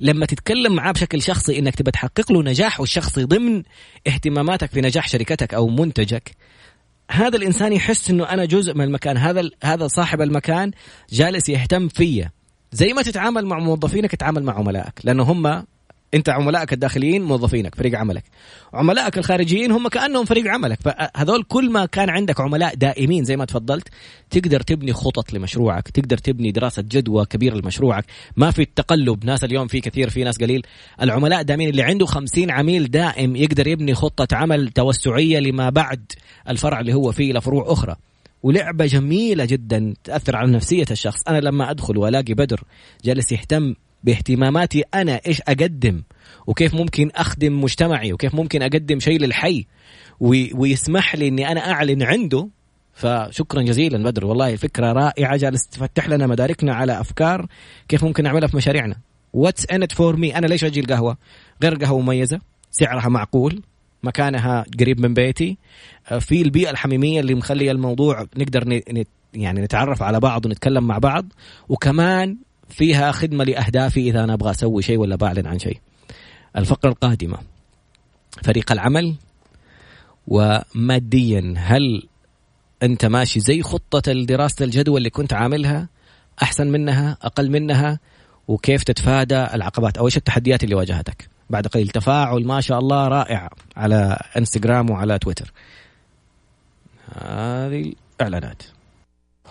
[0.00, 3.62] لما تتكلم معاه بشكل شخصي إنك تبى تحقق له نجاحه الشخصي ضمن
[4.06, 6.36] اهتماماتك في نجاح شركتك أو منتجك
[7.10, 10.70] هذا الإنسان يحس إنه أنا جزء من المكان هذا هذا صاحب المكان
[11.10, 12.30] جالس يهتم فيا.
[12.72, 15.64] زي ما تتعامل مع موظفينك تتعامل مع عملائك لأنه هم
[16.14, 18.24] انت عملائك الداخليين موظفينك فريق عملك.
[18.74, 20.78] عملائك الخارجيين هم كأنهم فريق عملك.
[20.80, 23.88] فهذول كل ما كان عندك عملاء دائمين زي ما تفضلت
[24.30, 28.04] تقدر تبني خطط لمشروعك تقدر تبني دراسة جدوى كبيرة لمشروعك.
[28.36, 30.62] ما في التقلب ناس اليوم في كثير في ناس قليل.
[31.02, 36.12] العملاء دائمين اللي عنده خمسين عميل دائم يقدر يبني خطة عمل توسعية لما بعد
[36.48, 37.96] الفرع اللي هو فيه لفروع أخرى.
[38.42, 41.20] ولعبة جميلة جدا تأثر على نفسية الشخص.
[41.28, 42.62] أنا لما أدخل وألاقي بدر
[43.04, 46.02] جالس يهتم باهتماماتي أنا إيش أقدم
[46.46, 49.66] وكيف ممكن أخدم مجتمعي وكيف ممكن أقدم شيء للحي
[50.20, 52.48] ويسمح لي إني أنا أعلن عنده.
[52.94, 57.46] فشكرا جزيلا بدر والله فكرة رائعة جالس تفتح لنا مداركنا على أفكار
[57.88, 58.96] كيف ممكن نعملها في مشاريعنا.
[59.32, 61.16] what's in for me أنا ليش أجي القهوه
[61.62, 63.62] غير قهوة مميزة سعرها معقول
[64.02, 65.58] مكانها قريب من بيتي
[66.10, 68.80] آه، في البيئة الحميمية اللي مخلية الموضوع نقدر
[69.34, 71.32] يعني نتعرف على بعض ونتكلم مع بعض
[71.68, 72.36] وكمان
[72.72, 75.80] فيها خدمة لأهدافي إذا أنا أبغى أسوي شيء ولا بعلن عن شيء.
[76.56, 77.38] الفقرة القادمة.
[78.42, 79.14] فريق العمل
[80.28, 82.08] وماديا هل
[82.82, 85.88] أنت ماشي زي خطة دراسة الجدوى اللي كنت عاملها؟
[86.42, 87.98] أحسن منها؟ أقل منها؟
[88.48, 91.28] وكيف تتفادى العقبات؟ أو إيش التحديات اللي واجهتك.
[91.50, 93.50] بعد قليل تفاعل ما شاء الله رائع.
[93.76, 95.52] على إنستغرام وعلى تويتر.
[97.14, 98.62] هذه الإعلانات.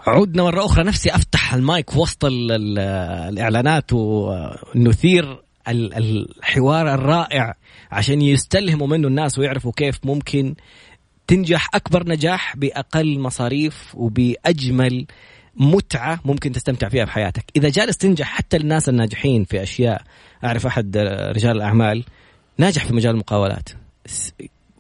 [0.08, 0.84] عدنا مرة أخرى.
[0.84, 7.54] نفسي أفتح المايك وسط الإعلانات ونثير الحوار الرائع
[7.92, 10.56] عشان يستلهموا منه الناس ويعرفوا كيف ممكن
[11.28, 15.06] تنجح أكبر نجاح بأقل مصاريف وبأجمل
[15.56, 17.46] متعة ممكن تستمتع فيها بحياتك.
[17.56, 20.02] إذا جالس تنجح حتى الناس الناجحين في أشياء
[20.44, 20.98] أعرف أحد
[21.36, 22.04] رجال الأعمال
[22.58, 23.70] ناجح في مجال المقاولات.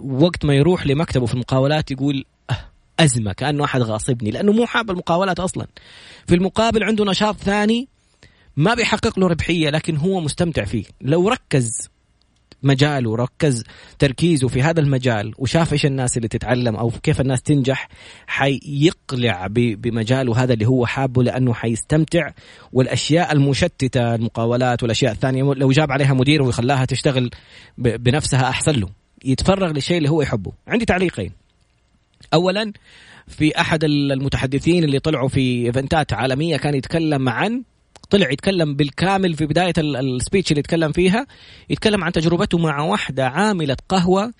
[0.03, 2.25] وقت ما يروح لمكتبه في المقاولات يقول
[3.03, 5.67] أزمة كأنه أحد غاصبني لأنه مو حاب المقاولات أصلا.
[6.27, 7.87] في المقابل عنده نشاط ثاني
[8.57, 10.83] ما بيحقق له ربحية لكن هو مستمتع فيه.
[11.01, 11.89] لو ركز
[12.63, 13.63] مجال وركز
[13.99, 17.87] تركيزه في هذا المجال وشاف إيش الناس اللي تتعلم أو كيف الناس تنجح
[18.27, 22.29] حيقلع بمجاله هذا اللي هو حابه لأنه حيستمتع.
[22.73, 27.29] والأشياء المشتتة المقاولات والأشياء الثانية لو جاب عليها مدير وخلاها تشتغل
[27.77, 28.89] بنفسها أحسن له.
[29.25, 30.51] يتفرغ للشيء اللي هو يحبه.
[30.67, 31.40] عندي تعليقين.
[32.33, 32.73] اولا
[33.27, 37.63] في أحد المتحدثين اللي طلعوا في event ات عالمية كان يتكلم عن
[38.09, 41.27] طلع يتكلم بالكامل في بداية ال speech اللي يتكلم فيها
[41.69, 44.33] يتكلم عن تجربته مع واحدة عاملة قهوة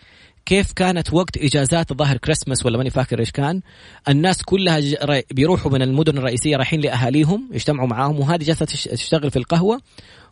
[0.46, 3.62] كيف كانت وقت إجازات الظاهر كريسماس ولا ماني فاكر إيش كان.
[4.10, 4.80] الناس كلها
[5.32, 9.82] بيروحوا من المدن الرئيسية رايحين لأهاليهم يجتمعوا معاهم وهذه جالسة تشتغل في القهوة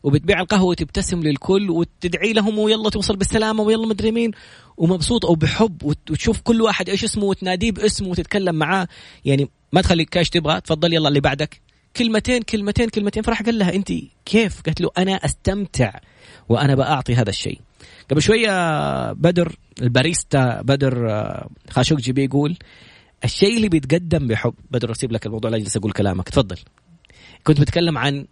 [0.03, 4.31] وبتبيع القهوة وتبتسم للكل وتدعي لهم ويلا توصل بالسلامة ويلا مدري مين
[4.77, 8.87] ومبسوط أو بحب وتشوف كل واحد إيش اسمه وتناديه باسمه وتتكلم معاه.
[9.25, 11.61] يعني ما تخليك كاش تبغى تفضل يلا اللي بعدك.
[11.97, 13.91] كلمتين كلمتين كلمتين فراح قال لها انت
[14.25, 15.91] كيف؟ قالت له أنا أستمتع
[16.49, 17.59] وأنا بأعطي هذا الشيء.
[18.11, 22.57] قبل شوية بدر الباريستا بدر آه، خاشوقجي بيقول
[23.23, 26.29] الشيء اللي بيتقدم بحب بدر أسيب لك الموضوع لا اجلس أقول كلامك.
[26.29, 26.57] تفضل.
[27.43, 28.25] كنت بتكلم عن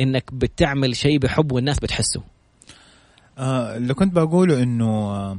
[0.00, 2.22] إنك بتعمل شيء بحب والناس بتحسه.
[3.38, 5.38] آه اللي كنت بقوله إنه آه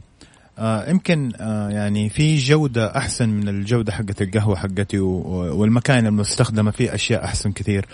[0.60, 7.26] يمكن آه يعني في جودة أحسن من الجودة حقت القهوة حقتي والمكان المستخدمة فيه أشياء
[7.26, 7.86] أحسن كثير.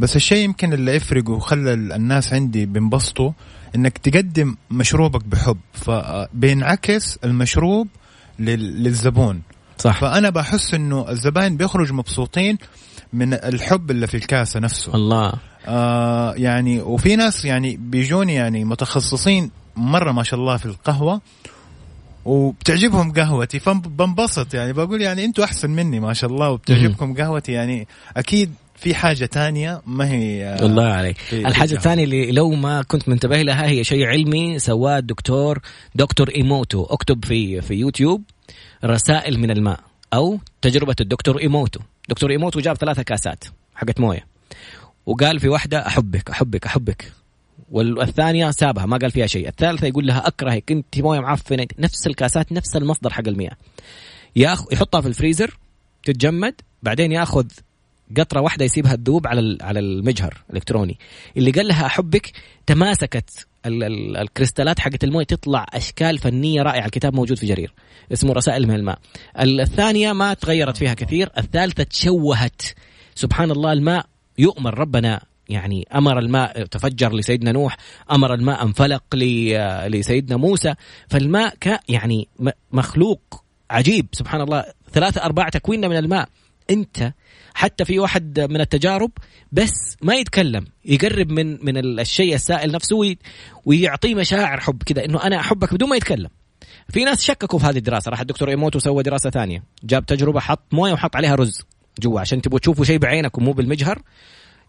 [0.00, 3.32] بس الشيء يمكن اللي يفرق وخلى الناس عندي بينبسطوا
[3.76, 5.58] إنك تقدم مشروبك بحب.
[5.72, 7.88] فبينعكس المشروب
[8.38, 9.42] للزبون.
[9.78, 10.00] صح.
[10.00, 12.58] فأنا بحس إنه الزباين بيخرجوا مبسوطين
[13.12, 14.94] من الحب اللي في الكاسة نفسه.
[14.94, 15.32] الله.
[15.66, 21.20] آه يعني وفي ناس يعني بيجوني يعني متخصصين مرة ما شاء الله في القهوة
[22.28, 27.88] وبتعجبهم قهوتي فبنبسط يعني بقول يعني أنتم أحسن مني ما شاء الله وبتعجبكم قهوتي يعني
[28.16, 31.16] أكيد في حاجة تانية ما هي الله عليك.
[31.32, 35.58] الحاجة الثانية اللي لو ما كنت منتبه لها هي شيء علمي سواه الدكتور
[35.94, 38.22] دكتور إيموتو اكتب في في يوتيوب
[38.84, 39.80] رسائل من الماء
[40.14, 41.80] أو تجربة الدكتور إيموتو.
[42.08, 44.26] دكتور إيموتو جاب ثلاثة كاسات حقت موية.
[45.06, 47.12] وقال في واحدة أحبك أحبك أحبك.
[47.70, 49.48] والثانية سابها ما قال فيها شيء.
[49.48, 53.56] الثالثة يقول لها اكرهك انت موية معفنة نفس الكاسات نفس المصدر حق المياه.
[54.36, 55.58] ياخذ يحطها في الفريزر
[56.04, 57.46] تتجمد بعدين ياخذ
[58.16, 60.98] قطرة واحدة يسيبها تذوب على على المجهر الإلكتروني.
[61.36, 62.32] اللي قال لها أحبك
[62.66, 66.86] تماسكت ال ال الكريستالات حقت الموية تطلع أشكال فنية رائعة.
[66.86, 67.74] الكتاب موجود في جرير
[68.12, 68.98] اسمه رسائل من الماء.
[69.40, 72.62] الثانية ما تغيرت فيها كثير الثالثة تشوهت.
[73.14, 74.06] سبحان الله الماء
[74.38, 77.76] يؤمر ربنا يعني أمر الماء تفجر لسيدنا نوح
[78.10, 79.02] أمر الماء انفلق
[79.86, 80.74] لسيدنا موسى.
[81.08, 81.54] فالماء
[81.88, 82.28] يعني
[82.72, 84.06] مخلوق عجيب.
[84.12, 86.28] سبحان الله ثلاثة أرباع تكويننا من الماء.
[86.70, 87.12] أنت
[87.54, 89.10] حتى في واحد من التجارب
[89.52, 93.16] بس ما يتكلم يقرب من من الشيء السائل نفسه
[93.64, 96.28] ويعطيه مشاعر حب كذا إنه أنا أحبك بدون ما يتكلم.
[96.88, 99.62] في ناس شككوا في هذه الدراسة راح الدكتور إيموتو سوى دراسة ثانية.
[99.84, 101.60] جاب تجربة حط موية وحط عليها رز
[102.00, 104.02] جوا عشان تبغوا تشوفوا شيء بعينكم مو بالمجهر.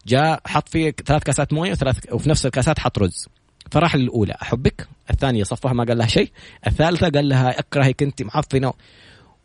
[0.06, 3.28] جاء حط فيه ثلاث كاسات موية وثلاث وفي نفس الكاسات حط رز.
[3.70, 4.34] فراح للأولى.
[4.42, 4.88] أحبك.
[5.10, 6.30] الثانية صفها ما قال لها شيء.
[6.66, 8.72] الثالثة قال لها اكرهك أنت معفنه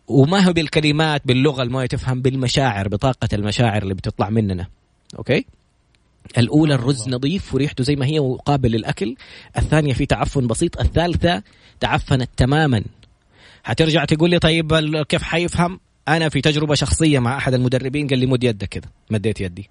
[0.08, 4.68] وما هو بالكلمات باللغة الموية تفهم بالمشاعر بطاقة المشاعر اللي بتطلع مننا.
[5.18, 5.46] أوكي؟
[6.38, 9.16] الأولى الرز نظيف وريحته زي ما هي وقابل للأكل.
[9.58, 10.80] الثانية في تعفن بسيط.
[10.80, 11.44] الثالثة
[11.80, 12.84] تعفنت تماما.
[13.64, 18.26] حترجع تقول لي طيب كيف حيفهم؟ أنا في تجربة شخصية مع أحد المدربين قال لي
[18.26, 18.90] مد يدك كذا.
[19.10, 19.70] مديت يدي.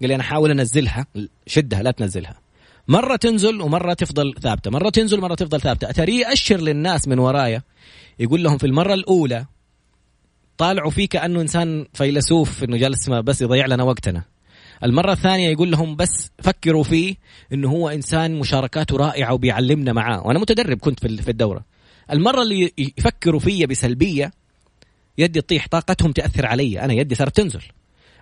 [0.00, 1.06] قال لي أنا احاول أنزلها.
[1.46, 2.34] شدها لا تنزلها.
[2.88, 4.70] مرة تنزل ومرة تفضل ثابتة.
[4.70, 5.90] مرة تنزل مره تفضل ثابتة.
[5.90, 7.62] أتري أشر للناس من ورايا
[8.18, 9.46] يقول لهم في المرة الأولى
[10.58, 14.22] طالعوا فيه كانه إنسان فيلسوف إنه جالس بس يضيع لنا وقتنا.
[14.84, 17.16] المرة الثانية يقول لهم بس فكروا فيه
[17.52, 20.26] إنه هو إنسان مشاركاته رائعة وبيعلمنا معاه.
[20.26, 21.64] وأنا متدرب كنت في الدورة.
[22.12, 24.32] المرة اللي يفكروا فيا بسلبية
[25.18, 26.80] يدي تطيح طاقتهم تأثر علي.
[26.80, 27.62] أنا يدي صارت تنزل.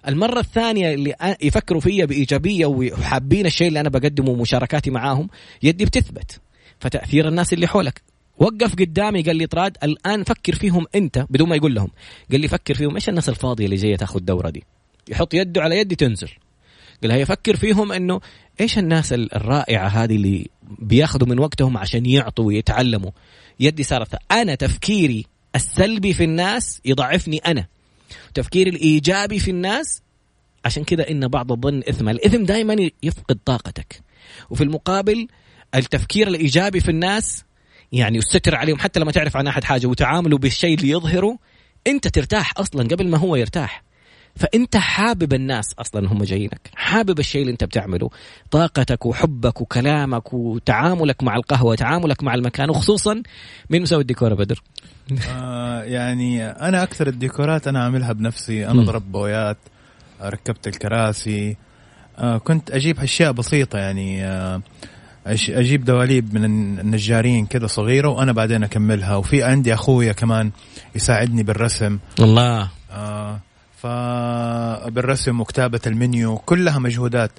[0.08, 5.28] المرة الثانية اللي يفكروا فيا بإيجابية وحابين الشيء اللي أنا بقدمه ومشاركاتي معاهم
[5.62, 6.40] يدي بتثبت.
[6.78, 8.02] فتأثير الناس اللي حولك.
[8.38, 11.90] وقف قدامي قال لي طراد الآن فكر فيهم أنت بدون ما يقول لهم.
[12.30, 14.64] قال لي فكر فيهم إيش الناس الفاضية اللي جاية تأخذ الدوره دي؟
[15.08, 16.28] يحط يده على يدي تنزل.
[17.02, 18.20] قال هي فكر فيهم إنه
[18.60, 20.46] إيش الناس الرائعة هذه اللي
[20.78, 23.10] بياخذوا من وقتهم عشان يعطوا ويتعلموا؟
[23.60, 27.66] يدي صارت أنا تفكيري السلبي في الناس يضعفني أنا.
[28.34, 30.02] تفكير الإيجابي في الناس
[30.64, 32.08] عشان كذا إن بعض الظن إثم.
[32.08, 34.00] الإثم دائما يفقد طاقتك.
[34.50, 35.28] وفي المقابل
[35.74, 37.44] التفكير الإيجابي في الناس
[37.92, 38.78] يعني والستر عليهم.
[38.78, 41.38] حتى لما تعرف عن أحد حاجة وتعاملوا بالشيء اللي يظهره
[41.86, 43.84] أنت ترتاح أصلا قبل ما هو يرتاح.
[44.36, 46.70] فأنت حابب الناس أصلا هم جايينك.
[46.74, 48.10] حابب الشيء اللي أنت بتعمله.
[48.50, 53.22] طاقتك وحبك وكلامك وتعاملك مع القهوة وتعاملك مع المكان وخصوصا
[53.70, 54.62] مين مسوي الديكور بدر؟
[55.28, 58.66] آه يعني أنا أكثر الديكورات أنا عاملها بنفسي.
[58.66, 59.58] أنا ضربت بويات.
[60.28, 61.56] ركبت الكراسي.
[62.18, 64.62] آه كنت أجيب أشياء بسيطة يعني آه
[65.26, 69.16] أجيب دواليب من النجارين كذا صغيرة وأنا بعدين أكملها.
[69.16, 70.50] وفي عندي أخويا كمان
[70.94, 71.98] يساعدني بالرسم.
[72.20, 72.68] الله.
[72.92, 73.40] آه
[73.82, 77.30] فبالرسم وكتابة المنيو كلها مجهودات.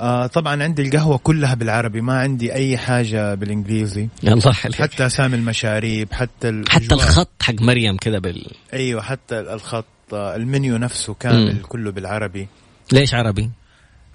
[0.00, 4.08] آه طبعا عندي القهوة كلها بالعربي ما عندي أي حاجة بالإنجليزي.
[4.24, 9.84] الله عليك حتى أسامي المشاريب حتى حتى الخط حق مريم كذا بال أيوه حتى الخط.
[10.14, 11.62] المنيو نفسه كامل م.
[11.62, 12.48] كله بالعربي.
[12.92, 13.50] ليش عربي؟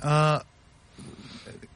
[0.04, 0.44] آه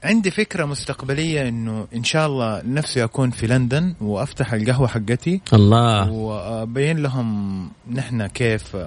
[0.03, 5.41] عندي فكرة مستقبلية إنه إن شاء الله نفسي أكون في لندن وأفتح القهوة حقتي.
[5.53, 6.11] الله.
[6.11, 8.77] وأبين لهم نحن كيف.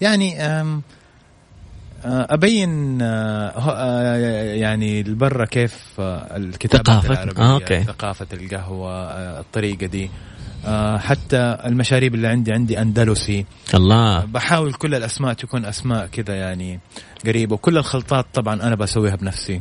[0.00, 0.42] يعني
[2.04, 3.00] أبين
[4.60, 7.84] يعني لبرا كيف الكتابة العربية آه، أوكي.
[7.84, 8.92] ثقافة القهوة
[9.40, 10.10] الطريقة دي.
[10.98, 13.46] حتى المشاريب اللي عندي عندي أندلسي.
[13.74, 14.24] الله.
[14.24, 16.80] بحاول كل الأسماء تكون أسماء كذا يعني
[17.26, 19.60] قريبة وكل الخلطات طبعا أنا بسويها بنفسي.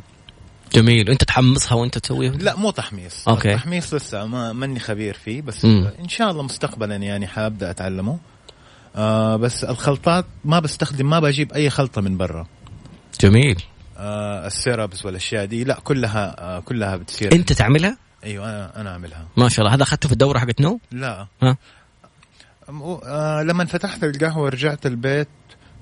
[0.74, 1.10] جميل.
[1.10, 3.28] انت تحمسها وأنت تسويها؟ لا مو تحميص.
[3.28, 3.54] okay.
[3.54, 5.88] التحميص لسه ما ماني خبير فيه بس م.
[6.00, 8.20] إن شاء الله مستقبلا يعني حابدأ أتعلمه.
[8.96, 12.48] آه بس الخلطات ما بستخدم ما بجيب أي خلطة من برا.
[13.22, 13.64] جميل.
[13.98, 17.34] آه ال syrups والأشياء دي لا كلها آه كلها بتصير.
[17.34, 19.28] أنت تعملها؟ أيوه أنا أنا أعملها.
[19.38, 19.76] ما شاء الله.
[19.76, 21.28] هذا أخذته في الدورة حقت نو؟ لا.
[21.42, 21.58] ها؟
[22.70, 25.28] آه لما فتحت القهوة رجعت البيت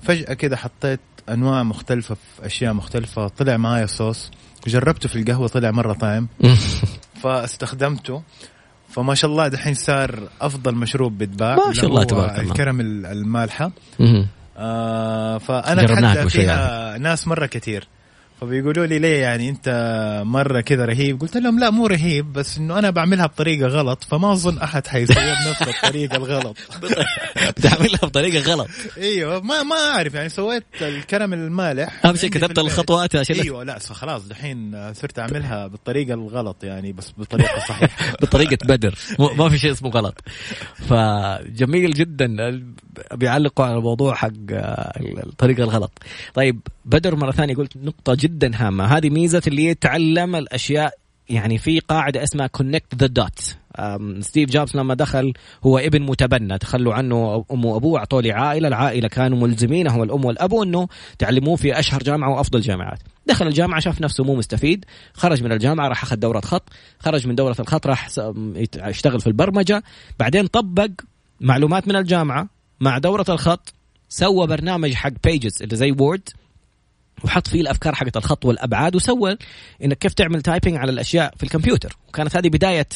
[0.02, 3.28] فجأة كده حطيت أنواع مختلفة في أشياء مختلفة.
[3.28, 4.30] طلع معايا صوص.
[4.66, 6.28] جربته في القهوة طلع مرة طعم.
[7.22, 8.22] فاستخدمته.
[8.90, 12.42] فما شاء الله دحين صار أفضل مشروب بيتباع ما شاء الله تبارك الله.
[12.42, 13.70] الكرم المالحة.
[14.56, 17.88] آه فأنا اتحدى فيها ناس مرة كثير.
[18.40, 19.68] فبيقولوا لي ليه يعني انت
[20.26, 24.32] مرة كذا رهيب؟ قلت لهم لا مو رهيب بس إنه أنا بعملها بطريقة غلط فما
[24.32, 26.56] أظن أحد حيسويها بنفس الطريقة الغلط.
[27.56, 28.68] بتعملها بطريقة غلط.
[28.98, 32.06] إيوه ما ما أعرف يعني سويت الكرم المالح.
[32.06, 37.12] أهم شيء كتبت الخطوات عشان إيوه لا خلاص دحين صرت أعملها بالطريقة الغلط يعني بس
[37.18, 38.12] بطريقة صحيحة.
[38.22, 38.94] بطريقة بدر.
[39.18, 40.20] ما في شيء اسمه غلط.
[40.74, 42.36] فجميل جدا
[43.14, 44.30] بيعلقوا على الموضوع حق
[45.26, 45.92] الطريقة الغلط.
[46.34, 48.25] طيب بدر مرة ثانية قلت نقطة جدا.
[48.54, 48.84] هامة.
[48.84, 50.94] هذه ميزة اللي يتعلم الأشياء
[51.28, 53.56] يعني في قاعدة اسمها connect the dot
[54.20, 55.32] ستيف جوبز لما دخل
[55.64, 60.54] هو ابن متبنى تخلوا عنه امه وأبوه اعطوه لعائله العائلة كانوا ملزمين هو الأم والاب
[60.54, 62.98] إنه تعلموه في أشهر جامعة وأفضل جامعات.
[63.26, 64.84] دخل الجامعة شاف نفسه مو مستفيد.
[65.14, 66.68] خرج من الجامعة راح أخذ دورة خط.
[66.98, 68.08] خرج من دورة الخط راح
[68.76, 69.82] يشتغل في البرمجة.
[70.18, 70.90] بعدين طبق
[71.40, 72.48] معلومات من الجامعة
[72.80, 73.74] مع دورة الخط
[74.08, 76.28] سوى برنامج حق Pages اللي زي Word
[77.24, 79.36] وحط فيه الأفكار حقت الخط والأبعاد وسوى
[79.84, 81.96] انك كيف تعمل typing على الأشياء في الكمبيوتر.
[82.08, 82.88] وكانت هذه بداية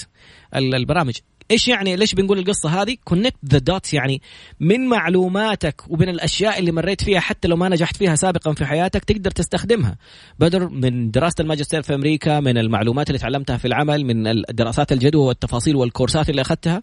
[0.56, 1.14] البرامج.
[1.50, 4.22] إيش يعني ليش بنقول القصة هذه؟ connect the dots يعني
[4.60, 9.04] من معلوماتك ومن الأشياء اللي مريت فيها حتى لو ما نجحت فيها سابقا في حياتك
[9.04, 9.96] تقدر تستخدمها.
[10.38, 15.26] بدر من دراسة الماجستير في أمريكا من المعلومات اللي تعلمتها في العمل من الدراسات الجدوى
[15.26, 16.82] والتفاصيل والكورسات اللي أخذتها.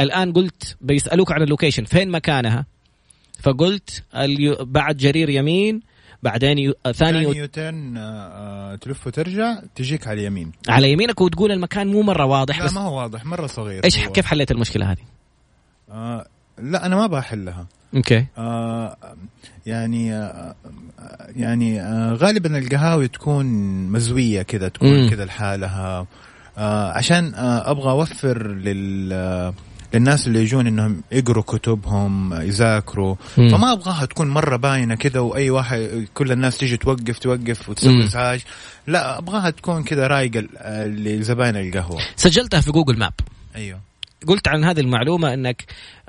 [0.00, 1.84] الآن قلت بيسألوك عن ال location.
[1.84, 2.66] فين مكانها؟
[3.42, 4.04] فقلت
[4.60, 5.93] بعد جرير يمين
[6.24, 6.74] بعدين يو...
[6.82, 10.52] ثاني ثاني U-turn آه تلف وترجع تجيك على اليمين.
[10.68, 14.06] على يمينك وتقول المكان مو مرة واضح لا بس ما هو واضح مرة صغير إيش
[14.08, 15.02] كيف حليت المشكلة هذه؟
[15.90, 16.26] آه
[16.58, 17.66] لا أنا ما بحلها.
[17.96, 18.26] okay.
[18.38, 18.96] آه
[19.66, 20.54] يعني آه
[21.36, 23.46] يعني آه غالبا القهاوي تكون
[23.92, 26.06] مزوية كذا تكون كذا لحالها.
[26.58, 29.54] آه عشان آه أبغى أوفر لل آه
[29.94, 33.14] للناس اللي يجون إنهم يقروا كتبهم يذاكروا.
[33.36, 38.40] فما أبغاها تكون مرة باينة كذا وأي واحد كل الناس تيجي توقف توقف وتسوي إزعاج.
[38.86, 40.40] لا أبغاها تكون كذا رايقة
[40.86, 42.00] لزباين القهوة.
[42.16, 43.12] سجلتها في جوجل ماب
[43.56, 43.80] أيوه.
[44.26, 45.64] قلت عن هذه المعلومة إنك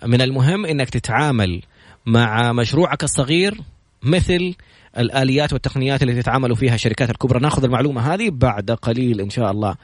[0.06, 1.62] من المهم إنك تتعامل
[2.06, 3.58] مع مشروعك الصغير
[4.04, 4.56] مثل
[4.98, 7.40] الآليات والتقنيات اللي تتعاملوا فيها الشركات الكبرى.
[7.40, 9.76] ناخذ المعلومة هذه بعد قليل إن شاء الله.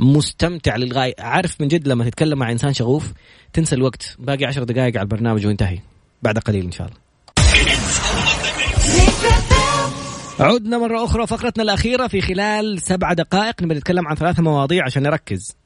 [0.00, 1.14] مستمتع للغاية.
[1.18, 3.12] عارف من جد لما تتكلم مع إنسان شغوف
[3.52, 4.16] تنسى الوقت.
[4.18, 5.78] باقي عشر دقائق على البرنامج وينتهي
[6.22, 7.00] بعد قليل إن شاء الله.
[10.40, 13.62] عدنا مرة أخرى فقرتنا الأخيرة في خلال سبع دقائق.
[13.62, 15.56] نبي نتكلم عن ثلاثة مواضيع عشان نركز.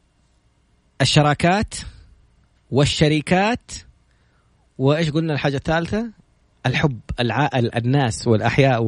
[1.01, 1.75] الشراكات
[2.71, 3.73] والشركات
[4.79, 6.11] وإيش قلنا الحاجة الثالثة؟
[6.67, 7.51] الحب الع...
[7.55, 8.83] الناس والأحياء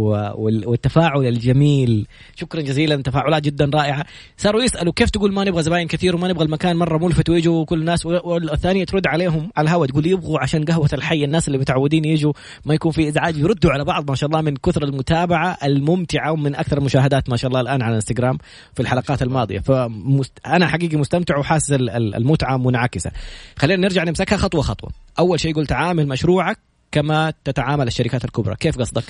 [0.67, 2.07] والتفاعل الجميل.
[2.37, 4.05] شكرا جزيلا تفاعلات جدا رائعة.
[4.37, 7.81] صاروا يسألوا كيف تقول ما نبغى زباين كثير وما نبغى المكان مرة ملفت ويجوا كل
[7.81, 12.33] الناس والثانية ترد عليهم على الهواء تقول يبغوا عشان قهوة الحي الناس اللي متعودين يجوا
[12.65, 16.55] ما يكون في إزعاج يردوا على بعض ما شاء الله من كثر المتابعة الممتعة ومن
[16.55, 18.39] أكثر المشاهدات ما شاء الله الآن على الإنستغرام
[18.75, 19.59] في الحلقات الماضية.
[19.59, 23.11] فانا حقيقي مستمتع وحاسس المتعة منعكسة.
[23.57, 24.91] خلينا نرجع نمسكها خطوة خطوة.
[25.19, 26.59] أول شيء قلت عامل مشروعك
[26.93, 28.57] كما تتعامل الشركات الكبرى.
[28.57, 29.05] كيف قصدك؟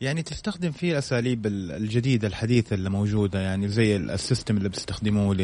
[0.00, 5.34] يعني تستخدم فيه الأساليب الجديدة الحديثة اللي موجودة يعني زي ال system اللي بتستخدموه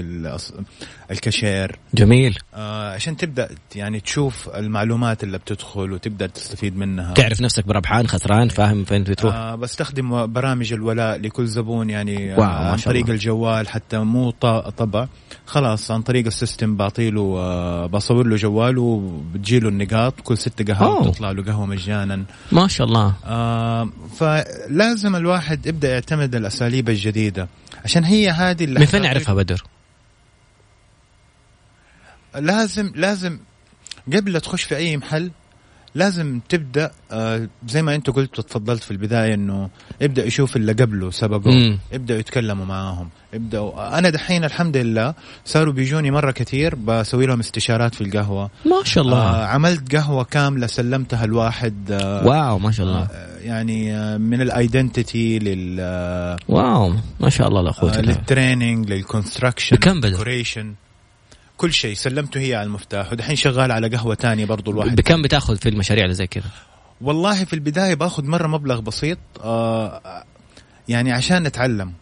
[1.10, 2.38] للكاشير جميل.
[2.54, 7.14] آه عشان تبدأ يعني تشوف المعلومات اللي بتدخل وتبدأ تستفيد منها.
[7.14, 9.34] تعرف نفسك بربحان خسران فاهم فين بتروح.
[9.34, 13.14] آه بستخدم برامج الولاء لكل زبون يعني wow عن طريق الله.
[13.14, 14.30] الجوال حتى مو
[14.76, 15.08] طبع.
[15.46, 20.20] خلاص عن طريق ال system بعطيله آه بصور له جواله وبتجيله النقاط.
[20.20, 22.24] كل ست قهوات تطلع له قهوة مجانا.
[22.52, 23.14] ما شاء الله.
[23.24, 23.88] آه
[24.18, 27.48] ف لازم الواحد يبدأ يعتمد الأساليب الجديدة
[27.84, 29.64] عشان هي هذه اللي من فين نعرفها بدر؟
[32.34, 33.38] لازم لازم
[34.12, 35.30] قبل لا تخش في أي محل
[35.94, 39.68] لازم تبدأ آه زي ما انت قلت وتفضلت في البداية انه
[40.00, 45.14] يبدا يشوف اللي قبله سبقوا يبدا يتكلموا معاهم يبداوا أنا دحين الحمد لله
[45.44, 48.50] صاروا بيجوني مرة كثير بسوي لهم استشارات في القهوة.
[48.66, 49.16] ما شاء الله.
[49.16, 53.02] آه عملت قهوة كاملة سلمتها الواحد آه wow ما شاء الله.
[53.02, 58.00] آه يعني آه من ال identity لل آه wow ما شاء الله لا قوه آه
[58.00, 60.28] لل training لل construction بكم بدر؟
[61.56, 61.94] كل شيء.
[61.94, 64.96] سلمته هي على المفتاح ودحين شغال على قهوة تانية برضو الواحد.
[64.96, 66.44] بكم بتاخذ في المشاريع اللي زي كذا؟
[67.00, 70.24] والله في البداية باخذ مرة مبلغ بسيط آه
[70.88, 71.92] يعني عشان نتعلم.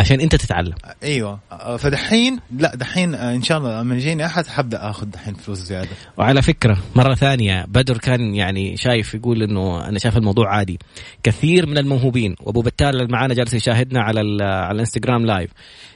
[0.00, 0.74] عشان انت تتعلم.
[1.02, 1.40] أيوه.
[1.78, 5.88] فدحين لا دحين آه، إن شاء الله لما يجيني أحد حبدأ آخذ دحين فلوس زيادة.
[6.16, 10.78] وعلى فكرة مرة ثانية بدر كان يعني شايف يقول إنه أنا شايف الموضوع عادي.
[11.22, 15.50] كثير من الموهوبين وأبو بتال اللي معانا جالس يشاهدنا على على الإنستغرام live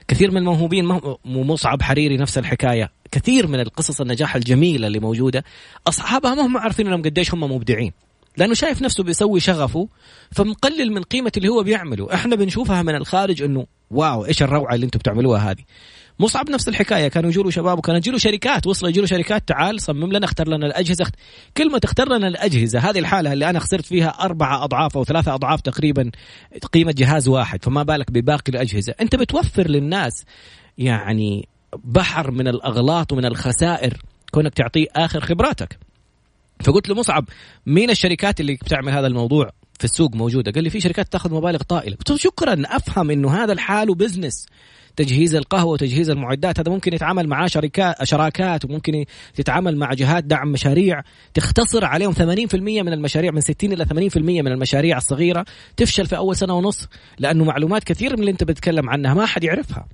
[0.08, 2.90] كثير من الموهوبين مصعب حريري نفس الحكاية.
[3.10, 5.44] كثير من القصص النجاح الجميلة اللي موجودة
[5.86, 7.92] أصحابها ما هم عارفين إنهم قديش هم مبدعين.
[8.36, 9.88] لأنه شايف نفسه بيسوي شغفه
[10.32, 12.14] فمقلل من قيمة اللي هو بيعمله.
[12.14, 15.62] إحنا بنشوفها من الخارج إنه wow إيش الروعة اللي أنتم بتعملوها هذه؟
[16.18, 19.48] مصعب نفس الحكاية كانوا يجوا له شباب وكانت تجي له شركات وصلوا يجي له شركات
[19.48, 21.06] تعال صمم لنا اختر لنا الأجهزة.
[21.56, 25.60] كلمه اختر لنا الأجهزة هذه الحالة اللي أنا خسرت فيها أربعة أضعاف أو ثلاثة أضعاف
[25.60, 26.10] تقريبا
[26.72, 28.94] قيمة جهاز واحد فما بالك بباقي الأجهزة.
[29.00, 30.24] أنت بتوفر للناس
[30.78, 31.48] يعني
[31.84, 33.96] بحر من الأغلاط ومن الخسائر
[34.30, 35.78] كونك تعطيه آخر خبراتك.
[36.64, 37.28] فقلت له مصعب
[37.66, 40.52] مين الشركات اللي بتعمل هذا الموضوع؟ في السوق موجودة.
[40.52, 41.96] قال لي في شركات تأخذ مبالغ طائلة.
[41.96, 44.46] قلت له شكرا أفهم إنه هذا الحال وبزنس.
[44.96, 49.04] تجهيز القهوة وتجهيز المعدات هذا ممكن يتعامل معاه شركات شراكات وممكن
[49.34, 51.02] تتعامل مع جهات دعم مشاريع.
[51.34, 55.44] تختصر عليهم 80% من المشاريع من 60 إلى 80% من المشاريع الصغيرة.
[55.76, 59.44] تفشل في أول سنة ونص لأنه معلومات كثير من اللي أنت بتتكلم عنها ما حد
[59.44, 59.86] يعرفها.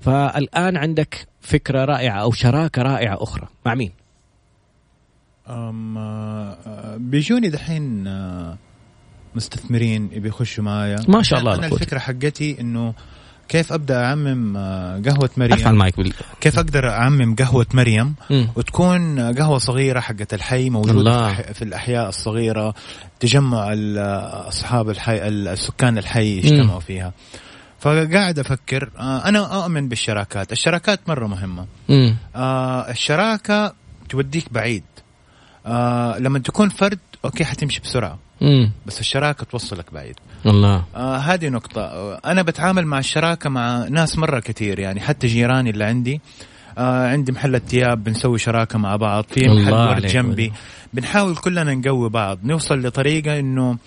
[0.00, 3.48] فالآن عندك فكرة رائعة أو شراكة رائعة أخرى.
[3.66, 3.92] مع مين؟
[5.48, 8.58] أم آه، بيجوني دحين آه،
[9.34, 10.98] مستثمرين يبي يخشوا معايا.
[11.08, 12.94] ما شاء الله أنا الفكرة حقتي إنه
[13.48, 16.12] كيف أبدأ أعمم آه، قهوة مريم؟ ارفع المايك بال...
[16.40, 18.46] كيف أقدر أعمم قهوة مريم م.
[18.56, 21.34] وتكون قهوة صغيرة حقت الحي موجودة الله.
[21.34, 22.74] في الأحياء الصغيرة
[23.20, 23.74] تجمع
[24.48, 27.12] أصحاب الحي السكان الحي يجتمعوا فيها.
[27.78, 30.52] فقاعد أفكر أنا اؤمن بالشراكات.
[30.52, 31.66] الشراكات مرة مهمة.
[32.36, 33.74] آه الشراكة
[34.08, 34.84] توديك بعيد.
[35.66, 38.18] آه لما تكون فرد أوكي حتمشي بسرعة.
[38.40, 38.70] مم.
[38.86, 40.14] بس الشراكة توصلك بعيد.
[40.46, 40.84] الله.
[40.96, 42.14] آه هذه نقطة.
[42.14, 46.20] أنا بتعامل مع الشراكة مع ناس مرة كثير يعني حتى جيراني اللي عندي.
[46.78, 49.24] آه عندي محل الثياب بنسوي شراكة مع بعض.
[49.30, 50.52] في محل ورد جنبي.
[50.92, 52.38] بنحاول كلنا نقوي بعض.
[52.44, 53.78] نوصل لطريقة إنه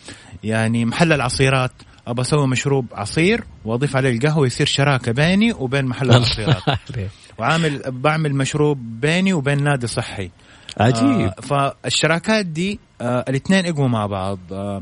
[0.44, 1.72] يعني محل العصيرات
[2.08, 6.64] ابى أسوي مشروب عصير وأضيف عليه القهوة يصير شراكة بيني وبين محل العصيرات.
[7.38, 10.30] وعامل بعمل مشروب بيني وبين نادي صحي.
[10.80, 11.06] عجيب.
[11.06, 14.40] آه فالشراكات دي آه الاثنين يقووا مع بعض.
[14.52, 14.82] آه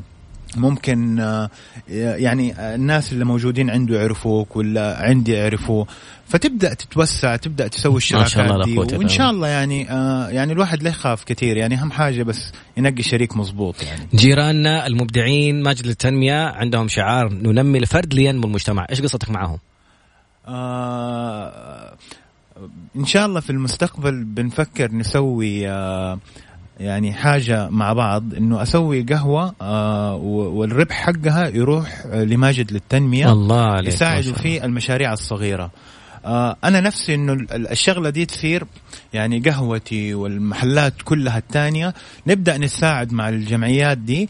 [0.55, 1.49] ممكن آه
[1.89, 5.87] يعني الناس اللي موجودين عنده يعرفوك ولا عندي يعرفوه.
[6.27, 8.77] فتبدأ تتوسع تبدأ تسوي الشراكات دي.
[8.77, 11.57] وإن شاء الله يعني آه يعني الواحد لا يخاف كثير.
[11.57, 14.07] يعني أهم حاجة بس ينقي شريك مظبوط يعني.
[14.13, 18.87] جيراننا المبدعين ماجد للتنميه عندهم شعار ننمي الفرد لينمو المجتمع.
[18.89, 19.59] إيش قصتك معهم؟
[20.47, 21.93] آه
[22.95, 26.19] إن شاء الله في المستقبل بنفكر نسوي آه
[26.79, 34.33] يعني حاجة مع بعض إنه أسوي قهوة آه والربح حقها يروح لماجد للتنمية الله يساعدوا
[34.33, 35.71] في المشاريع الصغيرة.
[36.25, 38.63] آه أنا نفسي إنه الشغلة دي تصير
[39.13, 41.93] يعني قهوتي والمحلات كلها الثانية
[42.27, 44.29] نبدأ نساعد مع الجمعيات دي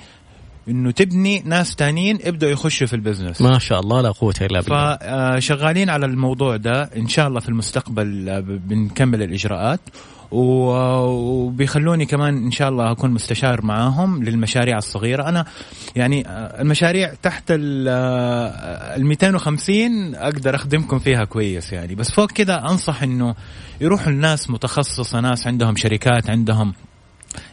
[0.69, 3.41] إنه تبني ناس تانيين يبدأوا يخشوا في البزنس.
[3.41, 4.97] ما شاء الله لا قوة إلا بالله.
[5.39, 9.79] فشغالين على الموضوع ده إن شاء الله في المستقبل بنكمل الإجراءات.
[10.31, 15.29] وبيخلوني كمان إن شاء الله أكون مستشار معاهم للمشاريع الصغيرة.
[15.29, 15.45] أنا
[15.95, 16.25] يعني
[16.61, 21.95] المشاريع تحت ال 250 أقدر أخدمكم فيها كويس يعني.
[21.95, 23.35] بس فوق كذا أنصح إنه
[23.81, 26.73] يروحوا الناس متخصصة ناس عندهم شركات عندهم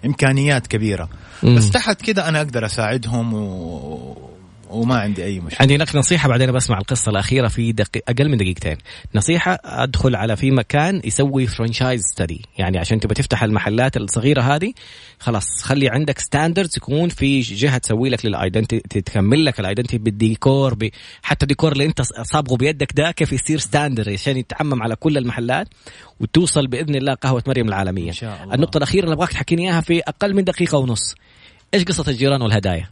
[0.05, 1.09] إمكانيات كبيرة
[1.43, 1.57] مم.
[1.57, 4.32] بس تحت كده أنا أقدر أساعدهم و...
[4.73, 5.59] وما عندي أي مشكلة.
[5.61, 8.01] عندي لك نصيحة بعدين بسمع القصة الأخيرة في دقي...
[8.09, 8.77] أقل من دقيقتين.
[9.15, 14.73] نصيحة أدخل على في مكان يسوي franchise study يعني عشان تبغى تفتح المحلات الصغيرة هذه
[15.19, 19.99] خلاص خلي عندك standards يكون في جهة تسوي لك لل identity تكمل لك ال identity
[19.99, 20.91] بالديكور ب...
[21.23, 25.69] حتى الديكور اللي أنت صابغه بيدك ده كيف يصير standard عشان يتعمم على كل المحلات
[26.21, 28.09] وتوصل بإذن الله قهوة مريم العالمية.
[28.09, 28.55] إن شاء الله.
[28.55, 31.15] النقطة الأخيرة اللي أبغاك تحكيني إياها في أقل من دقيقة ونص.
[31.75, 32.89] إيش قصة الجيران والهدايا؟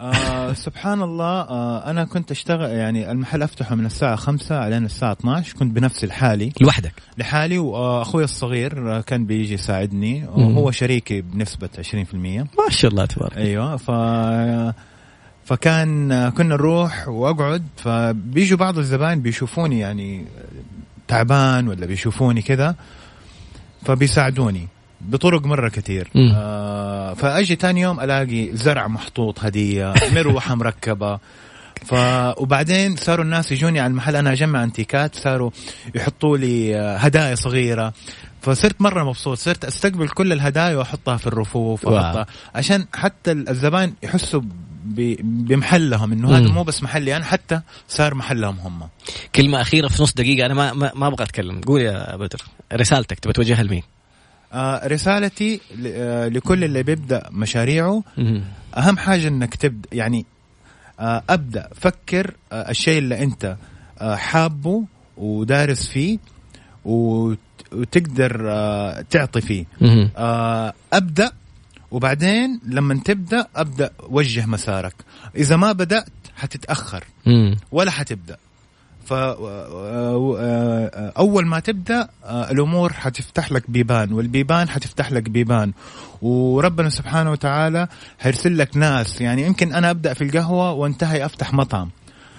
[0.00, 5.12] آه سبحان الله آه أنا كنت أشتغل يعني المحل أفتحه من الساعة 5 لين الساعة
[5.12, 6.52] 12 كنت بنفسي لحالي.
[6.60, 13.36] لوحدك؟ لحالي وأخوي الصغير كان بيجي يساعدني وهو شريكي بنسبة 20% ما شاء الله تبارك.
[13.36, 13.90] أيوه ف
[15.44, 20.24] فكان كنا نروح وأقعد فبيجوا بعض الزبائن بيشوفوني يعني
[21.08, 22.74] تعبان ولا بيشوفوني كذا
[23.84, 24.68] فبيساعدوني.
[25.08, 26.08] بطرق مرة كثير.
[26.16, 31.18] آه فأجي ثاني يوم ألاقي زرع محطوط هدية مروحة مركبة.
[31.84, 31.94] ف
[32.36, 35.50] وبعدين صاروا الناس يجوني على المحل أنا أجمع أنتيكات صاروا
[35.94, 37.92] يحطوا لي آه، هدايا صغيرة.
[38.42, 42.26] فصرت مرة مبسوط صرت أستقبل كل الهدايا وأحطها في الرفوف وأحطها.
[42.54, 44.40] عشان حتى الزبائن يحسوا
[45.24, 48.88] بمحلهم إنه هذا مو بس محلي أنا حتى صار محلهم هم.
[49.34, 51.60] كلمة أخيرة في نص دقيقة أنا ما ما, ما أبغى أتكلم.
[51.60, 52.38] قول يا بدر
[52.72, 53.82] رسالتك تبغى توجهها لمين؟
[54.86, 58.02] رسالتي آه لكل اللي بيبدأ مشاريعه.
[58.76, 60.26] أهم حاجة إنك تبدا يعني
[61.00, 63.56] آه أبدأ فكر آه الشيء اللي أنت
[64.00, 64.84] آه حابه
[65.16, 66.18] ودارس فيه
[66.84, 69.64] وتقدر آه تعطي فيه.
[70.16, 71.32] آه أبدأ
[71.90, 74.94] وبعدين لما تبدأ أبدأ وجه مسارك.
[75.36, 77.04] إذا ما بدأت حتتأخر.
[77.72, 78.36] ولا حتبدأ.
[79.06, 80.66] فأول
[81.46, 85.72] ما تبدأ الأمور حتفتح لك بيبان والبيبان حتفتح لك بيبان.
[86.22, 87.88] وربنا سبحانه وتعالى
[88.20, 89.20] هيرسل لك ناس.
[89.20, 91.90] يعني يمكن أنا أبدأ في القهوة وانتهي أفتح مطعم.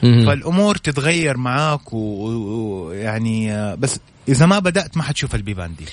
[0.02, 4.00] فالأمور تتغير معاك ويعني بس
[4.30, 5.86] إذا ما بدأت ما حتشوف البيبان دي.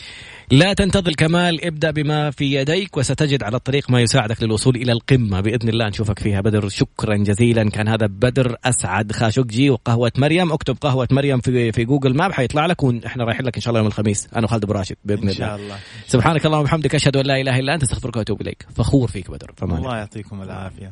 [0.52, 5.40] لا تنتظر كمال ابدأ بما في يديك وستجد على الطريق ما يساعدك للوصول إلى القمة.
[5.40, 6.40] بإذن الله نشوفك فيها.
[6.40, 7.70] بدر شكرا جزيلا.
[7.70, 10.52] كان هذا بدر أسعد خاشقجي وقهوة مريم.
[10.52, 13.80] اكتب قهوة مريم في في جوجل ماب حيطلع لك وإحنا رايحين لك إن شاء الله
[13.80, 14.28] يوم الخميس.
[14.36, 15.64] أنا وخالد أبو راشد بإذن إن شاء الله.
[15.64, 15.76] الله.
[16.06, 18.66] سبحانك اللهم وبحمدك أشهد أن لا إله إلا أنت أستغفرك وأتوب إليك.
[18.74, 20.76] فخور فيك بدر فمان الله يعطيكم العافية.